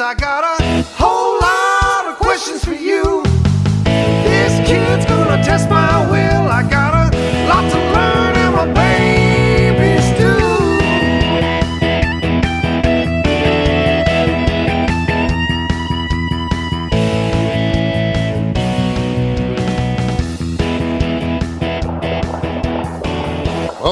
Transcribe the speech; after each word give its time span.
I 0.00 0.14
got 0.14 0.49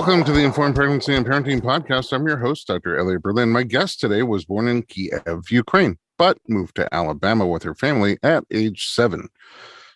Welcome 0.09 0.25
to 0.25 0.33
the 0.33 0.43
Informed 0.43 0.75
Pregnancy 0.75 1.15
and 1.15 1.27
Parenting 1.27 1.61
Podcast. 1.61 2.15
I'm 2.15 2.27
your 2.27 2.39
host, 2.39 2.67
Dr. 2.67 2.97
Elliot 2.97 3.21
Berlin. 3.21 3.51
My 3.51 3.63
guest 3.63 4.01
today 4.01 4.23
was 4.23 4.47
born 4.47 4.67
in 4.67 4.83
Kiev, 4.85 5.51
Ukraine, 5.51 5.99
but 6.17 6.39
moved 6.49 6.77
to 6.77 6.89
Alabama 6.95 7.47
with 7.47 7.63
her 7.65 7.75
family 7.75 8.17
at 8.23 8.43
age 8.51 8.89
seven. 8.89 9.29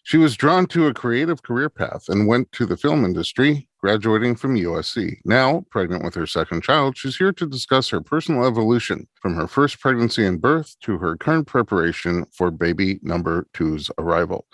She 0.03 0.19
was 0.19 0.37
drawn 0.37 0.67
to 0.67 0.87
a 0.87 0.93
creative 0.93 1.43
career 1.43 1.71
path 1.71 2.11
and 2.11 2.27
went 2.27 2.53
to 2.53 2.67
the 2.67 2.77
film 2.77 3.07
industry, 3.07 3.71
graduating 3.79 4.37
from 4.37 4.55
USC. 4.55 5.17
Now, 5.25 5.65
pregnant 5.71 6.05
with 6.05 6.15
her 6.17 6.27
second 6.27 6.63
child, 6.63 6.99
she's 6.99 7.17
here 7.17 7.33
to 7.33 7.47
discuss 7.47 7.89
her 7.89 8.03
personal 8.03 8.45
evolution 8.45 9.09
from 9.15 9.35
her 9.37 9.47
first 9.47 9.81
pregnancy 9.81 10.27
and 10.27 10.43
birth 10.43 10.77
to 10.83 10.99
her 10.99 11.17
current 11.17 11.47
preparation 11.47 12.27
for 12.33 12.51
baby 12.51 13.01
number 13.01 13.47
two's 13.55 13.91
arrival. 13.97 14.47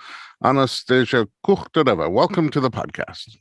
Anastasiya 0.44 1.26
Kukhtareva, 1.44 2.08
welcome 2.08 2.48
to 2.48 2.60
the 2.60 2.70
podcast. 2.70 3.36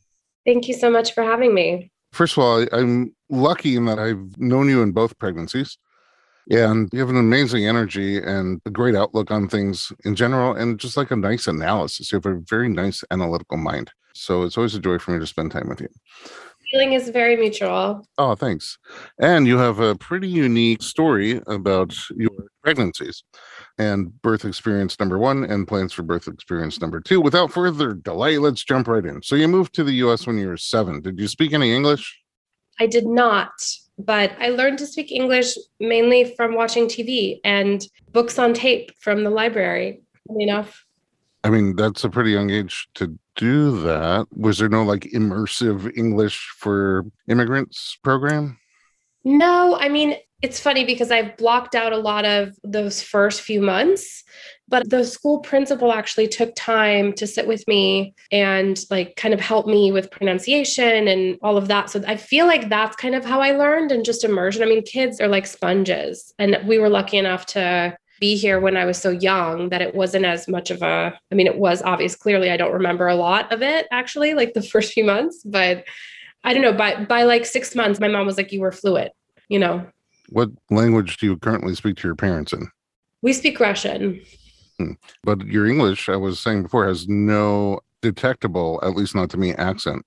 Thank 0.48 0.68
you 0.68 0.74
so 0.74 0.90
much 0.90 1.14
for 1.14 1.22
having 1.22 1.54
me. 1.54 1.92
First 2.18 2.36
of 2.36 2.44
all, 2.44 2.66
I'm 2.72 3.14
lucky 3.30 3.76
in 3.76 3.86
that 3.86 4.00
I've 4.00 4.40
known 4.40 4.70
you 4.70 4.82
in 4.82 4.92
both 4.92 5.20
pregnancies. 5.20 5.78
And 6.50 6.90
you 6.92 7.00
have 7.00 7.12
an 7.12 7.18
amazing 7.18 7.68
energy 7.68 8.18
and 8.18 8.60
a 8.66 8.72
great 8.72 8.96
outlook 8.96 9.30
on 9.30 9.48
things 9.48 9.92
in 10.04 10.16
general, 10.16 10.56
and 10.56 10.80
just 10.80 10.98
like 10.98 11.12
a 11.12 11.16
nice 11.16 11.46
analysis. 11.46 12.12
You 12.12 12.16
have 12.16 12.26
a 12.26 12.40
very 12.50 12.70
nice 12.70 13.04
analytical 13.12 13.58
mind. 13.58 13.92
So 14.16 14.42
it's 14.42 14.58
always 14.58 14.74
a 14.74 14.80
joy 14.80 14.98
for 14.98 15.12
me 15.12 15.20
to 15.20 15.28
spend 15.28 15.52
time 15.52 15.70
with 15.70 15.80
you. 15.80 15.90
Feeling 16.72 16.94
is 16.94 17.10
very 17.10 17.38
mutual. 17.38 18.04
Oh, 18.18 18.34
thanks. 18.34 18.80
And 19.22 19.46
you 19.46 19.60
have 19.60 19.80
a 19.80 19.94
pretty 19.94 20.28
unique 20.28 20.82
story 20.82 21.40
about 21.46 21.94
your 22.16 22.32
pregnancies 22.68 23.24
and 23.78 24.22
birth 24.22 24.44
experience 24.44 25.00
number 25.00 25.18
one 25.18 25.46
and 25.46 25.70
plans 25.70 25.94
for 25.94 26.04
birth 26.04 26.28
experience 26.28 26.82
number 26.82 27.00
two. 27.00 27.22
Without 27.22 27.50
further 27.50 27.94
delay, 27.94 28.38
let's 28.38 28.62
jump 28.62 28.90
right 28.90 29.06
in. 29.06 29.24
So 29.24 29.38
you 29.38 29.48
moved 29.48 29.74
to 29.76 29.86
the 29.86 29.94
US 30.04 30.28
when 30.28 30.38
you 30.38 30.50
were 30.50 30.58
seven. 30.58 31.00
Did 31.00 31.18
you 31.18 31.30
speak 31.30 31.54
any 31.54 31.74
English? 31.74 32.20
I 32.78 32.88
did 32.88 33.08
not, 33.08 33.54
but 33.98 34.34
I 34.38 34.50
learned 34.50 34.80
to 34.80 34.86
speak 34.86 35.14
English 35.14 35.58
mainly 35.80 36.36
from 36.36 36.56
watching 36.56 36.88
TV 36.88 37.40
and 37.46 37.88
books 38.12 38.38
on 38.38 38.54
tape 38.54 38.92
from 39.00 39.24
the 39.24 39.30
library. 39.30 40.02
Enough. 40.38 40.84
I 41.46 41.50
mean, 41.50 41.74
that's 41.78 42.04
a 42.04 42.10
pretty 42.10 42.32
young 42.32 42.50
age 42.50 42.90
to 42.96 43.18
do 43.38 43.82
that. 43.84 44.28
Was 44.36 44.58
there 44.58 44.68
no 44.68 44.84
like 44.84 45.04
immersive 45.16 45.98
English 45.98 46.54
for 46.58 47.06
immigrants 47.30 47.98
program? 48.04 48.58
No, 49.24 49.78
I 49.80 49.88
mean, 49.88 50.18
it's 50.44 50.60
funny 50.60 50.86
because 50.86 51.10
I've 51.10 51.36
blocked 51.38 51.74
out 51.74 51.94
a 51.94 51.98
lot 51.98 52.24
of 52.24 52.56
those 52.64 53.02
first 53.02 53.42
few 53.42 53.60
months, 53.60 54.24
but 54.68 54.88
the 54.88 55.04
school 55.04 55.40
principal 55.40 55.92
actually 55.92 56.28
took 56.28 56.54
time 56.56 57.14
to 57.14 57.26
sit 57.26 57.48
with 57.48 57.68
me 57.68 58.14
and 58.32 58.80
like 58.92 59.16
kind 59.16 59.34
of 59.34 59.42
help 59.42 59.66
me 59.66 59.92
with 59.92 60.12
pronunciation 60.12 61.08
and 61.08 61.40
all 61.42 61.58
of 61.58 61.68
that. 61.70 61.90
So 61.90 62.04
I 62.06 62.18
feel 62.18 62.46
like 62.46 62.70
that's 62.70 62.96
kind 62.96 63.16
of 63.16 63.26
how 63.26 63.42
I 63.42 63.52
learned 63.52 63.92
and 63.92 64.06
just 64.06 64.24
immersion. 64.24 64.62
I 64.62 64.68
mean, 64.68 64.84
kids 64.84 65.20
are 65.20 65.28
like 65.28 65.48
sponges, 65.48 66.34
and 66.38 66.58
we 66.68 66.78
were 66.78 66.90
lucky 66.90 67.18
enough 67.18 67.48
to 67.48 67.98
be 68.20 68.36
here 68.36 68.60
when 68.60 68.78
I 68.78 68.86
was 68.86 68.98
so 69.00 69.10
young 69.10 69.70
that 69.70 69.82
it 69.82 69.96
wasn't 69.96 70.26
as 70.26 70.48
much 70.48 70.70
of 70.70 70.82
a, 70.84 71.18
I 71.32 71.36
mean, 71.36 71.48
it 71.48 71.58
was 71.58 71.82
obvious. 71.82 72.16
Clearly, 72.16 72.52
I 72.52 72.58
don't 72.58 72.74
remember 72.74 73.08
a 73.08 73.16
lot 73.16 73.52
of 73.52 73.64
it 73.64 73.88
actually, 73.92 74.36
like 74.36 74.54
the 74.54 74.62
first 74.74 74.94
few 74.94 75.04
months, 75.04 75.42
but 75.44 75.84
I 76.44 76.54
don't 76.54 76.62
know. 76.62 76.74
By, 76.74 77.04
by 77.06 77.24
like 77.24 77.46
six 77.46 77.74
months, 77.74 78.00
my 78.00 78.08
mom 78.08 78.28
was 78.28 78.38
like, 78.38 78.52
you 78.52 78.62
were 78.62 78.72
fluent, 78.72 79.12
you 79.50 79.60
know, 79.60 79.88
What 80.30 80.50
language 80.70 81.18
do 81.18 81.26
you 81.26 81.38
currently 81.38 81.76
speak 81.76 81.98
to 81.98 82.08
your 82.08 82.16
parents 82.16 82.54
in? 82.54 82.70
we 83.22 83.34
speak 83.34 83.60
Russian. 83.60 84.22
But 85.24 85.46
your 85.48 85.66
English, 85.66 86.08
I 86.08 86.16
was 86.16 86.40
saying 86.40 86.64
before, 86.64 86.88
has 86.88 87.08
no 87.08 87.80
detectable, 88.02 88.80
at 88.84 88.96
least 88.96 89.16
not 89.16 89.30
to 89.32 89.38
me, 89.38 89.54
accent. 89.54 90.06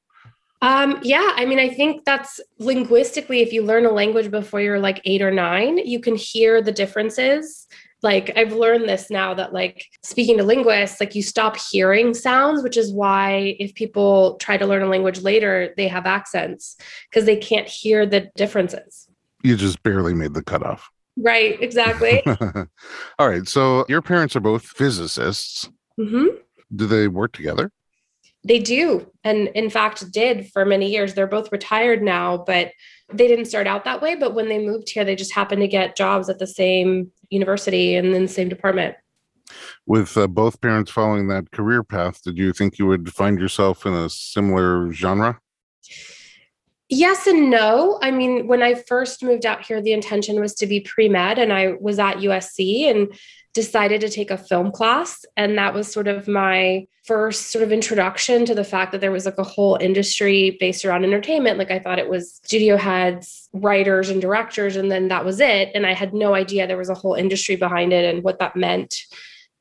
Um, 0.63 0.99
yeah, 1.03 1.33
I 1.37 1.45
mean, 1.45 1.59
I 1.59 1.71
think 1.71 2.05
that's 2.05 2.39
linguistically, 2.59 3.41
if 3.41 3.53
you 3.53 3.63
learn 3.63 3.87
a 3.87 3.91
language 3.91 4.31
before 4.31 4.61
you're 4.61 4.79
like 4.79 5.01
eight 5.05 5.23
or 5.23 5.31
nine, 5.31 5.79
you 5.79 5.99
can 6.01 6.15
hear 6.15 6.63
the 6.63 6.71
differences. 6.73 7.67
Like, 8.03 8.37
I've 8.37 8.53
learned 8.53 8.89
this 8.89 9.11
now 9.11 9.35
that, 9.35 9.53
like, 9.53 9.85
speaking 10.03 10.39
to 10.39 10.45
linguists, 10.45 11.01
like, 11.01 11.15
you 11.15 11.23
stop 11.23 11.57
hearing 11.59 12.15
sounds, 12.15 12.63
which 12.63 12.79
is 12.79 12.93
why 12.93 13.57
if 13.59 13.75
people 13.75 14.37
try 14.37 14.57
to 14.57 14.67
learn 14.67 14.83
a 14.83 14.87
language 14.87 15.21
later, 15.21 15.75
they 15.77 15.89
have 15.89 16.07
accents 16.07 16.77
because 17.11 17.27
they 17.27 17.37
can't 17.37 17.69
hear 17.69 18.07
the 18.07 18.31
differences. 18.37 19.10
You 19.43 19.57
just 19.57 19.83
barely 19.83 20.15
made 20.15 20.35
the 20.35 20.43
cutoff. 20.43 20.91
Right, 21.17 21.61
exactly. 21.61 22.23
All 23.19 23.29
right. 23.29 23.47
So 23.47 23.85
your 23.89 24.03
parents 24.03 24.37
are 24.37 24.41
both 24.41 24.65
physicists. 24.65 25.69
hmm 25.97 26.27
Do 26.75 26.87
they 26.87 27.09
work 27.09 27.33
together? 27.33 27.71
They 28.43 28.59
do. 28.59 29.11
And 29.23 29.49
in 29.49 29.69
fact, 29.69 30.11
did 30.13 30.51
for 30.51 30.65
many 30.65 30.91
years. 30.91 31.15
They're 31.15 31.27
both 31.27 31.53
retired 31.53 32.03
now, 32.03 32.39
but 32.39 32.73
they 33.13 33.29
didn't 33.29 33.47
start 33.47 33.67
out 33.67 33.85
that 33.85 34.01
way. 34.01 34.15
But 34.15 34.35
when 34.35 34.49
they 34.49 34.59
moved 34.59 34.89
here, 34.89 35.05
they 35.05 35.17
just 35.17 35.35
happened 35.35 35.61
to 35.61 35.69
get 35.69 35.97
jobs 35.97 36.29
at 36.31 36.39
the 36.39 36.47
same 36.47 37.11
university 37.29 37.97
and 37.97 38.15
in 38.15 38.23
the 38.23 38.29
same 38.29 38.49
department. 38.49 38.97
With 39.87 40.17
uh, 40.17 40.27
both 40.27 40.61
parents 40.61 40.91
following 40.91 41.29
that 41.29 41.51
career 41.51 41.83
path, 41.83 42.23
did 42.23 42.39
you 42.39 42.53
think 42.53 42.79
you 42.79 42.87
would 42.87 43.13
find 43.13 43.39
yourself 43.39 43.85
in 43.85 43.93
a 43.93 44.09
similar 44.09 44.91
genre? 44.93 45.41
Yes 46.93 47.29
and 47.29 47.51
no. 47.51 48.01
I 48.03 48.11
mean, 48.11 48.49
when 48.49 48.65
I 48.65 48.75
first 48.75 49.23
moved 49.23 49.47
out 49.47 49.65
here, 49.65 49.81
the 49.81 49.93
intention 49.93 50.41
was 50.41 50.55
to 50.57 50.67
be 50.67 50.81
pre 50.81 51.09
med, 51.09 51.39
and 51.39 51.53
I 51.53 51.75
was 51.81 52.01
at 52.01 52.17
USC 52.17 52.91
and 52.91 53.15
decided 53.55 54.01
to 54.01 54.09
take 54.09 54.31
a 54.31 54.37
film 54.37 54.73
class. 54.73 55.25
And 55.37 55.57
that 55.57 55.73
was 55.73 55.91
sort 55.91 56.09
of 56.09 56.27
my 56.27 56.89
first 57.05 57.53
sort 57.53 57.63
of 57.63 57.71
introduction 57.71 58.45
to 58.45 58.55
the 58.57 58.65
fact 58.65 58.91
that 58.91 59.01
there 59.01 59.13
was 59.13 59.25
like 59.25 59.39
a 59.39 59.45
whole 59.45 59.77
industry 59.81 60.57
based 60.59 60.85
around 60.85 61.05
entertainment. 61.05 61.59
Like 61.59 61.71
I 61.71 61.79
thought 61.79 62.01
it 62.01 62.09
was 62.09 62.41
studio 62.45 62.77
heads, 62.77 63.49
writers, 63.53 64.09
and 64.09 64.21
directors, 64.21 64.75
and 64.75 64.91
then 64.91 65.09
that 65.09 65.25
was 65.25 65.39
it. 65.39 65.71
And 65.75 65.87
I 65.87 65.95
had 65.95 66.13
no 66.13 66.35
idea 66.35 66.67
there 66.67 66.77
was 66.77 66.91
a 66.91 66.95
whole 66.95 67.15
industry 67.15 67.55
behind 67.55 67.93
it 67.93 68.13
and 68.13 68.25
what 68.25 68.41
that 68.41 68.57
meant. 68.57 69.03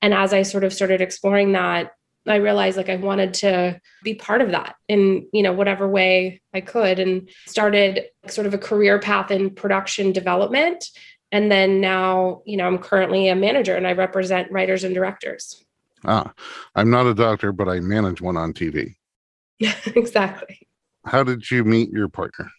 And 0.01 0.15
as 0.15 0.33
I 0.33 0.41
sort 0.41 0.63
of 0.63 0.73
started 0.73 0.99
exploring 0.99 1.51
that, 1.51 1.91
I 2.27 2.35
realized 2.35 2.77
like 2.77 2.89
I 2.89 2.97
wanted 2.97 3.33
to 3.35 3.79
be 4.03 4.13
part 4.13 4.41
of 4.41 4.51
that 4.51 4.75
in, 4.87 5.27
you 5.33 5.41
know, 5.41 5.53
whatever 5.53 5.87
way 5.87 6.41
I 6.53 6.61
could 6.61 6.99
and 6.99 7.29
started 7.47 8.05
sort 8.27 8.47
of 8.47 8.53
a 8.53 8.57
career 8.57 8.99
path 8.99 9.31
in 9.31 9.49
production 9.51 10.11
development. 10.11 10.85
And 11.31 11.51
then 11.51 11.79
now, 11.79 12.41
you 12.45 12.57
know, 12.57 12.67
I'm 12.67 12.77
currently 12.77 13.29
a 13.29 13.35
manager 13.35 13.75
and 13.75 13.87
I 13.87 13.93
represent 13.93 14.51
writers 14.51 14.83
and 14.83 14.93
directors. 14.93 15.63
Ah, 16.05 16.31
I'm 16.75 16.89
not 16.89 17.07
a 17.07 17.13
doctor, 17.13 17.51
but 17.51 17.67
I 17.67 17.79
manage 17.79 18.21
one 18.21 18.37
on 18.37 18.53
TV. 18.53 18.95
exactly. 19.59 20.67
How 21.05 21.23
did 21.23 21.49
you 21.49 21.63
meet 21.63 21.91
your 21.91 22.09
partner? 22.09 22.49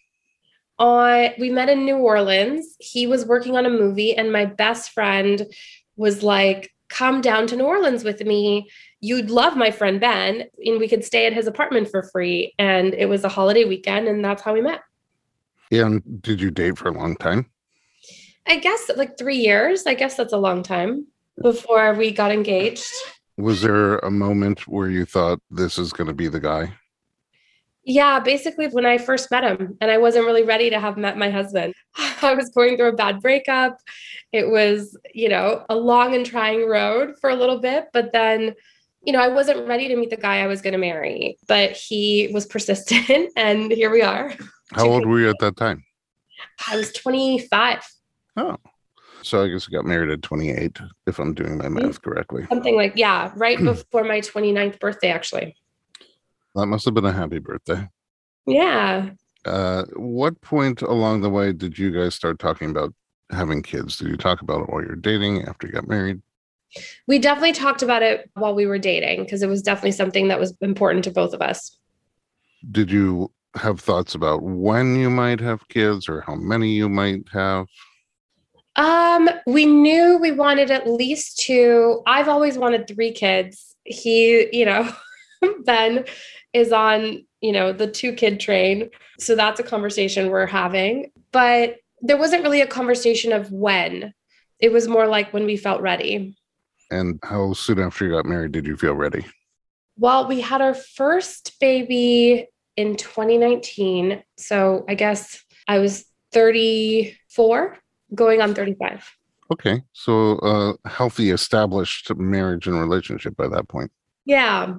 Uh, 0.77 1.29
we 1.39 1.49
met 1.49 1.69
in 1.69 1.85
New 1.85 1.97
Orleans. 1.97 2.75
He 2.79 3.05
was 3.07 3.25
working 3.25 3.55
on 3.55 3.65
a 3.65 3.69
movie, 3.69 4.15
and 4.15 4.31
my 4.31 4.45
best 4.45 4.91
friend 4.91 5.45
was 5.95 6.23
like, 6.23 6.71
come 6.91 7.21
down 7.21 7.47
to 7.47 7.55
New 7.55 7.63
Orleans 7.63 8.03
with 8.03 8.21
me. 8.21 8.69
You'd 8.99 9.31
love 9.31 9.57
my 9.57 9.71
friend 9.71 9.99
Ben, 9.99 10.43
and 10.63 10.79
we 10.79 10.87
could 10.87 11.03
stay 11.03 11.25
at 11.25 11.33
his 11.33 11.47
apartment 11.47 11.89
for 11.89 12.03
free. 12.03 12.53
And 12.59 12.93
it 12.93 13.07
was 13.07 13.23
a 13.23 13.29
holiday 13.29 13.63
weekend, 13.63 14.07
and 14.07 14.23
that's 14.23 14.43
how 14.43 14.53
we 14.53 14.61
met. 14.61 14.81
And 15.71 16.21
did 16.21 16.41
you 16.41 16.51
date 16.51 16.77
for 16.77 16.89
a 16.89 16.93
long 16.93 17.15
time? 17.15 17.49
I 18.47 18.57
guess 18.57 18.91
like 18.95 19.17
three 19.17 19.37
years. 19.37 19.87
I 19.87 19.93
guess 19.93 20.17
that's 20.17 20.33
a 20.33 20.37
long 20.37 20.63
time 20.63 21.07
before 21.41 21.93
we 21.93 22.11
got 22.11 22.31
engaged. 22.31 22.91
Was 23.37 23.61
there 23.61 23.97
a 23.99 24.11
moment 24.11 24.67
where 24.67 24.89
you 24.89 25.05
thought 25.05 25.39
this 25.49 25.77
is 25.77 25.93
going 25.93 26.07
to 26.07 26.13
be 26.13 26.27
the 26.27 26.39
guy? 26.39 26.73
Yeah, 27.83 28.19
basically 28.19 28.67
when 28.67 28.85
I 28.85 28.97
first 28.97 29.31
met 29.31 29.43
him, 29.43 29.77
and 29.81 29.89
I 29.89 29.97
wasn't 29.97 30.25
really 30.25 30.43
ready 30.43 30.69
to 30.69 30.79
have 30.79 30.97
met 30.97 31.17
my 31.17 31.29
husband. 31.29 31.73
I 32.21 32.35
was 32.35 32.49
going 32.49 32.77
through 32.77 32.89
a 32.89 32.95
bad 32.95 33.21
breakup. 33.21 33.77
It 34.31 34.49
was, 34.49 34.97
you 35.13 35.29
know, 35.29 35.65
a 35.69 35.75
long 35.75 36.13
and 36.15 36.25
trying 36.25 36.67
road 36.67 37.15
for 37.19 37.29
a 37.29 37.35
little 37.35 37.59
bit, 37.59 37.87
but 37.91 38.13
then, 38.13 38.53
you 39.03 39.13
know, 39.13 39.19
I 39.19 39.29
wasn't 39.29 39.67
ready 39.67 39.87
to 39.87 39.95
meet 39.95 40.11
the 40.11 40.17
guy 40.17 40.41
I 40.41 40.47
was 40.47 40.61
going 40.61 40.73
to 40.73 40.79
marry, 40.79 41.37
but 41.47 41.71
he 41.71 42.29
was 42.33 42.45
persistent, 42.45 43.31
and 43.35 43.71
here 43.71 43.89
we 43.89 44.01
are. 44.01 44.33
How 44.73 44.87
old 44.87 45.05
were 45.05 45.19
you 45.19 45.29
at 45.29 45.39
that 45.39 45.57
time? 45.57 45.83
I 46.69 46.75
was 46.75 46.91
25. 46.93 47.83
Oh, 48.37 48.57
so 49.23 49.43
I 49.43 49.47
guess 49.47 49.67
I 49.69 49.71
got 49.71 49.85
married 49.85 50.09
at 50.09 50.21
28, 50.21 50.79
if 51.07 51.19
I'm 51.19 51.33
doing 51.33 51.57
my 51.57 51.69
math 51.69 51.83
mm-hmm. 51.83 52.09
correctly. 52.09 52.45
Something 52.49 52.75
like, 52.75 52.93
yeah, 52.95 53.31
right 53.35 53.57
before 53.63 54.03
my 54.03 54.19
29th 54.19 54.79
birthday, 54.79 55.09
actually. 55.09 55.55
That 56.55 56.65
must 56.67 56.85
have 56.85 56.93
been 56.93 57.05
a 57.05 57.13
happy 57.13 57.39
birthday. 57.39 57.87
Yeah. 58.45 59.11
Uh, 59.45 59.83
what 59.95 60.39
point 60.41 60.81
along 60.81 61.21
the 61.21 61.29
way 61.29 61.53
did 61.53 61.77
you 61.77 61.91
guys 61.91 62.13
start 62.13 62.39
talking 62.39 62.69
about 62.69 62.93
having 63.31 63.61
kids? 63.61 63.97
Did 63.97 64.09
you 64.09 64.17
talk 64.17 64.41
about 64.41 64.61
it 64.61 64.69
while 64.69 64.81
you're 64.81 64.95
dating, 64.95 65.43
after 65.43 65.67
you 65.67 65.73
got 65.73 65.87
married? 65.87 66.21
We 67.07 67.19
definitely 67.19 67.53
talked 67.53 67.81
about 67.81 68.01
it 68.01 68.29
while 68.33 68.55
we 68.55 68.65
were 68.65 68.77
dating 68.77 69.23
because 69.23 69.41
it 69.41 69.49
was 69.49 69.61
definitely 69.61 69.91
something 69.91 70.27
that 70.29 70.39
was 70.39 70.55
important 70.61 71.03
to 71.05 71.11
both 71.11 71.33
of 71.33 71.41
us. 71.41 71.77
Did 72.69 72.91
you 72.91 73.31
have 73.55 73.79
thoughts 73.79 74.15
about 74.15 74.43
when 74.43 74.95
you 74.95 75.09
might 75.09 75.39
have 75.39 75.67
kids 75.67 76.07
or 76.07 76.21
how 76.21 76.35
many 76.35 76.69
you 76.69 76.87
might 76.87 77.27
have? 77.33 77.65
Um, 78.77 79.29
we 79.45 79.65
knew 79.65 80.17
we 80.17 80.31
wanted 80.31 80.71
at 80.71 80.89
least 80.89 81.39
two. 81.39 82.01
I've 82.07 82.29
always 82.29 82.57
wanted 82.57 82.87
three 82.87 83.11
kids. 83.11 83.75
He, 83.83 84.47
you 84.55 84.65
know, 84.65 84.89
Ben 85.65 86.05
is 86.53 86.71
on, 86.71 87.25
you 87.41 87.51
know, 87.51 87.71
the 87.73 87.89
two 87.89 88.13
kid 88.13 88.39
train. 88.39 88.89
So 89.19 89.35
that's 89.35 89.59
a 89.59 89.63
conversation 89.63 90.29
we're 90.29 90.45
having. 90.45 91.11
But 91.31 91.77
there 92.01 92.17
wasn't 92.17 92.43
really 92.43 92.61
a 92.61 92.67
conversation 92.67 93.31
of 93.31 93.51
when. 93.51 94.13
It 94.59 94.71
was 94.71 94.87
more 94.87 95.07
like 95.07 95.33
when 95.33 95.45
we 95.45 95.57
felt 95.57 95.81
ready. 95.81 96.35
And 96.91 97.19
how 97.23 97.53
soon 97.53 97.79
after 97.79 98.05
you 98.05 98.11
got 98.11 98.25
married 98.25 98.51
did 98.51 98.67
you 98.67 98.75
feel 98.75 98.93
ready? 98.93 99.25
Well, 99.97 100.27
we 100.27 100.41
had 100.41 100.61
our 100.61 100.73
first 100.73 101.59
baby 101.59 102.47
in 102.75 102.95
2019. 102.95 104.23
So 104.37 104.85
I 104.89 104.95
guess 104.95 105.43
I 105.67 105.79
was 105.79 106.05
34 106.31 107.77
going 108.13 108.41
on 108.41 108.55
35. 108.55 109.15
Okay. 109.51 109.81
So 109.93 110.37
uh 110.39 110.73
healthy 110.87 111.29
established 111.31 112.13
marriage 112.15 112.67
and 112.67 112.79
relationship 112.79 113.35
by 113.35 113.47
that 113.49 113.67
point. 113.67 113.91
Yeah. 114.25 114.75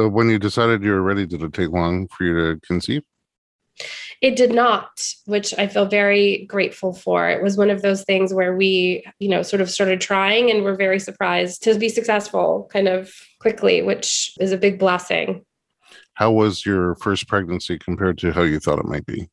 So 0.00 0.08
when 0.08 0.30
you 0.30 0.38
decided 0.38 0.82
you 0.82 0.92
were 0.92 1.02
ready, 1.02 1.26
did 1.26 1.42
it 1.42 1.52
take 1.52 1.68
long 1.72 2.08
for 2.08 2.24
you 2.24 2.34
to 2.34 2.60
conceive? 2.60 3.02
It 4.22 4.34
did 4.34 4.50
not, 4.50 4.88
which 5.26 5.52
I 5.58 5.66
feel 5.66 5.84
very 5.84 6.46
grateful 6.46 6.94
for. 6.94 7.28
It 7.28 7.42
was 7.42 7.58
one 7.58 7.68
of 7.68 7.82
those 7.82 8.02
things 8.04 8.32
where 8.32 8.56
we, 8.56 9.04
you 9.18 9.28
know, 9.28 9.42
sort 9.42 9.60
of 9.60 9.68
started 9.68 10.00
trying 10.00 10.50
and 10.50 10.64
were 10.64 10.74
very 10.74 10.98
surprised 10.98 11.62
to 11.64 11.74
be 11.74 11.90
successful 11.90 12.66
kind 12.72 12.88
of 12.88 13.12
quickly, 13.40 13.82
which 13.82 14.32
is 14.40 14.52
a 14.52 14.56
big 14.56 14.78
blessing. 14.78 15.44
How 16.14 16.32
was 16.32 16.64
your 16.64 16.94
first 16.94 17.28
pregnancy 17.28 17.78
compared 17.78 18.16
to 18.20 18.32
how 18.32 18.40
you 18.40 18.58
thought 18.58 18.78
it 18.78 18.86
might 18.86 19.04
be? 19.04 19.28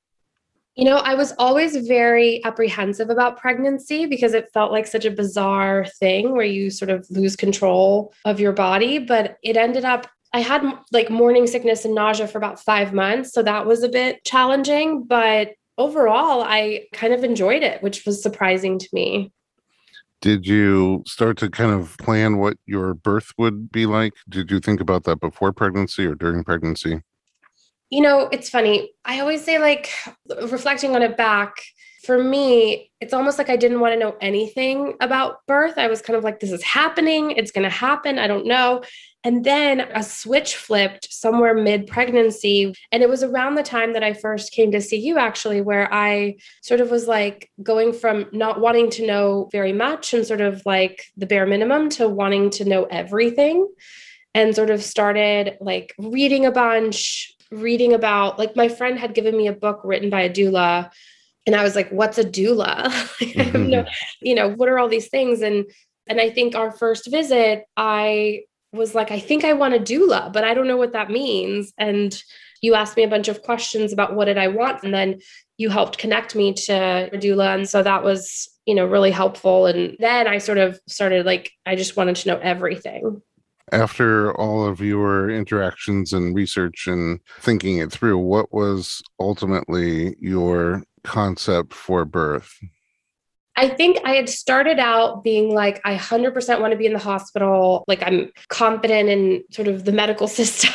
You 0.76 0.84
know, 0.84 0.98
I 0.98 1.16
was 1.16 1.34
always 1.40 1.78
very 1.88 2.44
apprehensive 2.44 3.10
about 3.10 3.38
pregnancy 3.38 4.06
because 4.06 4.34
it 4.34 4.52
felt 4.54 4.74
like 4.74 4.86
such 4.86 5.06
a 5.06 5.12
bizarre 5.12 5.86
thing 5.98 6.34
where 6.34 6.46
you 6.46 6.70
sort 6.72 6.92
of 6.92 7.10
lose 7.10 7.38
control 7.38 8.14
of 8.26 8.42
your 8.42 8.52
body. 8.52 9.00
But 9.00 9.38
it 9.42 9.56
ended 9.56 9.86
up, 9.86 10.08
I 10.38 10.42
had 10.42 10.62
like 10.92 11.10
morning 11.10 11.48
sickness 11.48 11.84
and 11.84 11.96
nausea 11.96 12.28
for 12.28 12.38
about 12.38 12.60
five 12.60 12.94
months. 12.94 13.34
So 13.34 13.42
that 13.42 13.66
was 13.66 13.82
a 13.82 13.90
bit 13.90 14.24
challenging. 14.24 15.04
But 15.04 15.54
overall, 15.80 16.44
I 16.44 16.86
kind 16.94 17.12
of 17.12 17.24
enjoyed 17.24 17.64
it, 17.64 17.82
which 17.82 18.06
was 18.06 18.22
surprising 18.22 18.78
to 18.78 18.88
me. 18.94 19.32
Did 20.22 20.46
you 20.46 21.04
start 21.08 21.38
to 21.40 21.50
kind 21.50 21.72
of 21.72 21.98
plan 21.98 22.38
what 22.38 22.58
your 22.68 22.94
birth 22.94 23.32
would 23.40 23.72
be 23.72 23.88
like? 23.88 24.14
Did 24.30 24.52
you 24.52 24.60
think 24.60 24.80
about 24.80 25.06
that 25.06 25.20
before 25.20 25.52
pregnancy 25.54 26.06
or 26.06 26.14
during 26.14 26.44
pregnancy? 26.44 27.02
You 27.90 28.02
know, 28.02 28.30
it's 28.32 28.50
funny. 28.50 28.92
I 29.06 29.20
always 29.22 29.44
say, 29.44 29.58
like, 29.58 29.90
reflecting 30.52 30.96
on 30.96 31.02
it 31.02 31.18
back, 31.18 31.56
for 32.08 32.24
me, 32.24 32.90
it's 33.02 33.14
almost 33.14 33.38
like 33.38 33.50
I 33.50 33.58
didn't 33.58 33.82
want 33.82 33.94
to 33.94 34.00
know 34.00 34.16
anything 34.22 34.94
about 35.02 35.46
birth. 35.46 35.78
I 35.78 35.88
was 35.88 36.02
kind 36.02 36.16
of 36.16 36.24
like, 36.24 36.40
this 36.40 36.54
is 36.54 36.64
happening. 36.64 37.32
It's 37.32 37.52
going 37.52 37.66
to 37.66 37.70
happen. 37.70 38.18
I 38.18 38.28
don't 38.28 38.46
know. 38.46 38.82
And 39.26 39.44
then 39.44 39.82
a 39.94 40.02
switch 40.02 40.56
flipped 40.56 41.12
somewhere 41.12 41.54
mid 41.54 41.86
pregnancy. 41.86 42.74
And 42.94 43.04
it 43.04 43.10
was 43.10 43.24
around 43.24 43.56
the 43.56 43.62
time 43.62 43.92
that 43.92 44.04
I 44.04 44.14
first 44.14 44.54
came 44.54 44.72
to 44.72 44.80
see 44.80 44.96
you, 44.96 45.18
actually, 45.18 45.60
where 45.60 45.94
I 45.94 46.38
sort 46.62 46.80
of 46.80 46.90
was 46.90 47.10
like 47.10 47.52
going 47.62 47.92
from 47.92 48.28
not 48.32 48.62
wanting 48.62 48.90
to 48.92 49.06
know 49.06 49.50
very 49.52 49.74
much 49.74 50.14
and 50.14 50.26
sort 50.26 50.40
of 50.40 50.62
like 50.66 51.04
the 51.18 51.26
bare 51.26 51.46
minimum 51.46 51.90
to 51.90 52.08
wanting 52.08 52.52
to 52.52 52.64
know 52.64 52.86
everything. 52.86 53.68
And 54.34 54.56
sort 54.56 54.70
of 54.70 54.82
started 54.82 55.58
like 55.60 55.94
reading 56.00 56.46
a 56.46 56.52
bunch, 56.52 57.36
reading 57.52 57.92
about 57.92 58.40
like 58.40 58.56
my 58.56 58.70
friend 58.70 58.98
had 58.98 59.14
given 59.14 59.36
me 59.36 59.48
a 59.48 59.54
book 59.54 59.82
written 59.84 60.10
by 60.10 60.22
a 60.22 60.30
doula 60.30 60.90
and 61.48 61.56
i 61.56 61.64
was 61.64 61.76
like 61.76 61.90
what's 61.90 62.20
a 62.20 62.24
doula? 62.24 62.92
Mm-hmm. 63.38 63.70
no, 63.70 63.86
you 64.22 64.36
know 64.36 64.50
what 64.50 64.70
are 64.70 64.78
all 64.78 64.88
these 64.88 65.08
things? 65.08 65.42
And 65.42 65.66
and 66.08 66.22
i 66.22 66.30
think 66.30 66.56
our 66.56 66.72
first 66.72 67.10
visit 67.10 67.66
i 67.76 68.42
was 68.74 68.94
like 68.94 69.12
i 69.12 69.20
think 69.20 69.44
i 69.44 69.54
want 69.54 69.74
a 69.74 69.80
doula 69.80 70.32
but 70.32 70.44
i 70.44 70.54
don't 70.54 70.68
know 70.68 70.78
what 70.78 70.94
that 70.94 71.10
means. 71.10 71.74
And 71.78 72.22
you 72.62 72.74
asked 72.74 72.98
me 72.98 73.04
a 73.04 73.08
bunch 73.08 73.28
of 73.28 73.42
questions 73.42 73.94
about 73.94 74.16
what 74.16 74.26
did 74.26 74.38
i 74.38 74.48
want? 74.48 74.84
And 74.84 74.94
then 74.94 75.20
you 75.58 75.70
helped 75.70 75.98
connect 75.98 76.36
me 76.36 76.54
to 76.54 77.10
a 77.14 77.18
doula. 77.18 77.56
And 77.56 77.68
so 77.68 77.82
that 77.82 78.04
was 78.04 78.48
you 78.66 78.76
know 78.76 78.86
really 78.86 79.12
helpful. 79.12 79.66
And 79.66 79.96
then 80.00 80.28
i 80.28 80.38
sort 80.38 80.58
of 80.58 80.80
started 80.88 81.26
like 81.26 81.52
i 81.66 81.76
just 81.76 81.96
wanted 81.98 82.16
to 82.18 82.30
know 82.30 82.40
everything. 82.40 83.22
After 83.74 84.34
all 84.38 84.66
of 84.66 84.80
your 84.80 85.30
interactions 85.30 86.14
and 86.14 86.34
research 86.34 86.88
and 86.88 87.20
thinking 87.42 87.80
it 87.80 87.92
through, 87.92 88.18
what 88.18 88.54
was 88.54 89.02
ultimately 89.20 90.16
your 90.22 90.84
concept 91.08 91.74
for 91.74 92.06
birth? 92.06 92.60
I 93.56 93.70
think 93.70 93.98
I 94.06 94.12
had 94.12 94.30
started 94.30 94.78
out 94.78 95.24
being 95.24 95.54
like, 95.54 95.82
I 95.84 95.96
100% 95.96 96.62
want 96.62 96.72
to 96.72 96.78
be 96.78 96.86
in 96.86 96.94
the 96.94 97.00
hospital. 97.00 97.84
Like, 97.88 98.04
I'm 98.04 98.32
confident 98.50 99.10
in 99.10 99.44
sort 99.52 99.68
of 99.68 99.86
the 99.86 99.92
medical 99.92 100.28
system 100.40 100.74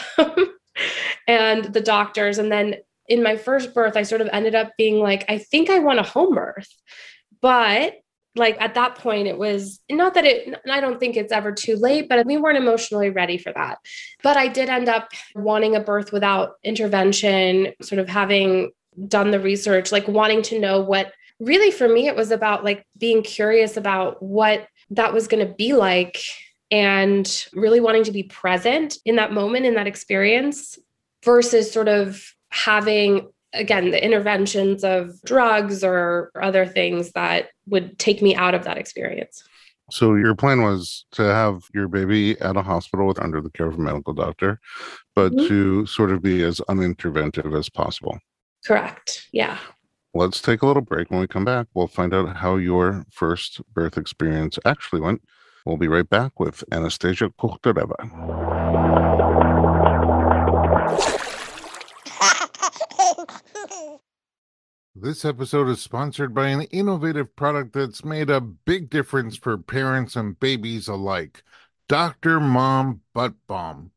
and 1.29 1.65
the 1.67 1.81
doctors. 1.81 2.39
And 2.39 2.51
then 2.51 2.77
in 3.07 3.23
my 3.23 3.37
first 3.37 3.73
birth, 3.73 3.97
I 3.97 4.03
sort 4.03 4.21
of 4.21 4.29
ended 4.33 4.57
up 4.57 4.73
being 4.77 4.99
like, 4.99 5.25
I 5.29 5.39
think 5.39 5.71
I 5.71 5.79
want 5.79 6.01
a 6.01 6.03
home 6.03 6.35
birth. 6.35 6.69
But 7.41 7.95
like 8.35 8.57
at 8.61 8.75
that 8.75 8.95
point 8.95 9.29
it 9.29 9.37
was 9.37 9.81
not 9.91 10.15
that 10.15 10.25
it 10.25 10.59
i 10.71 10.81
don't 10.81 10.99
think 10.99 11.17
it's 11.17 11.33
ever 11.33 11.53
too 11.53 11.77
late 11.77 12.09
but 12.09 12.25
we 12.25 12.37
weren't 12.37 12.57
emotionally 12.57 13.11
ready 13.11 13.37
for 13.37 13.53
that 13.53 13.79
but 14.23 14.37
i 14.37 14.49
did 14.49 14.71
end 14.71 14.89
up 14.89 15.11
wanting 15.35 15.77
a 15.77 15.81
birth 15.81 16.13
without 16.13 16.55
intervention 16.65 17.73
sort 17.83 17.99
of 17.99 18.09
having 18.09 18.71
done 19.09 19.31
the 19.31 19.41
research 19.41 19.93
like 19.93 20.07
wanting 20.09 20.43
to 20.43 20.59
know 20.59 20.81
what 20.81 21.13
really 21.41 21.71
for 21.71 21.89
me 21.89 22.07
it 22.07 22.17
was 22.17 22.31
about 22.31 22.65
like 22.65 22.87
being 22.99 23.23
curious 23.23 23.77
about 23.77 24.23
what 24.23 24.67
that 24.91 25.13
was 25.13 25.27
going 25.27 25.47
to 25.47 25.55
be 25.55 25.73
like 25.73 26.19
and 26.71 27.47
really 27.53 27.81
wanting 27.81 28.05
to 28.05 28.13
be 28.13 28.23
present 28.23 28.99
in 29.05 29.17
that 29.17 29.33
moment 29.33 29.67
in 29.67 29.75
that 29.75 29.87
experience 29.87 30.79
versus 31.25 31.71
sort 31.71 31.89
of 31.89 32.23
having 32.51 33.29
again 33.55 33.91
the 33.91 34.03
interventions 34.03 34.85
of 34.85 35.21
drugs 35.23 35.83
or 35.83 36.31
other 36.41 36.67
things 36.67 37.13
that 37.13 37.49
would 37.67 37.99
take 37.99 38.23
me 38.23 38.35
out 38.35 38.55
of 38.55 38.65
that 38.65 38.79
experience 38.79 39.45
so 39.91 40.15
your 40.15 40.35
plan 40.35 40.63
was 40.63 41.05
to 41.13 41.23
have 41.23 41.65
your 41.75 41.89
baby 41.89 42.41
at 42.41 42.57
a 42.57 42.63
hospital 42.63 43.07
with 43.07 43.19
under 43.19 43.41
the 43.41 43.51
care 43.51 43.67
of 43.67 43.75
a 43.75 43.83
medical 43.83 44.15
doctor 44.15 44.61
but 45.15 45.33
mm-hmm. 45.33 45.47
to 45.49 45.87
sort 45.87 46.11
of 46.11 46.23
be 46.23 46.43
as 46.43 46.61
uninterventive 46.69 47.57
as 47.59 47.69
possible 47.69 48.19
correct 48.65 49.29
yeah 49.33 49.59
let's 50.15 50.41
take 50.41 50.63
a 50.63 50.67
little 50.67 50.83
break 50.83 51.11
when 51.11 51.21
we 51.21 51.27
come 51.27 51.45
back 51.45 51.67
we'll 51.75 51.87
find 51.87 52.15
out 52.15 52.37
how 52.37 52.57
your 52.57 53.05
first 53.11 53.61
birth 53.73 53.97
experience 53.97 54.59
actually 54.65 55.01
went 55.01 55.23
we'll 55.65 55.77
be 55.77 55.89
right 55.89 56.09
back 56.09 56.41
with 56.41 56.65
Anastasiya 56.71 57.33
Kukhtareva. 57.39 57.99
This 64.95 65.25
episode 65.25 65.71
is 65.71 65.81
sponsored 65.81 66.35
by 66.35 66.49
an 66.49 66.63
innovative 66.65 67.35
product 67.35 67.73
that's 67.73 68.05
made 68.05 68.29
a 68.29 68.43
big 68.43 68.91
difference 68.91 69.39
for 69.39 69.57
parents 69.57 70.17
and 70.17 70.39
babies 70.39 70.87
alike 70.87 71.43
Dr. 71.89 72.39
Mom 72.39 73.01
Butt 73.15 73.35
Balm. 73.47 73.93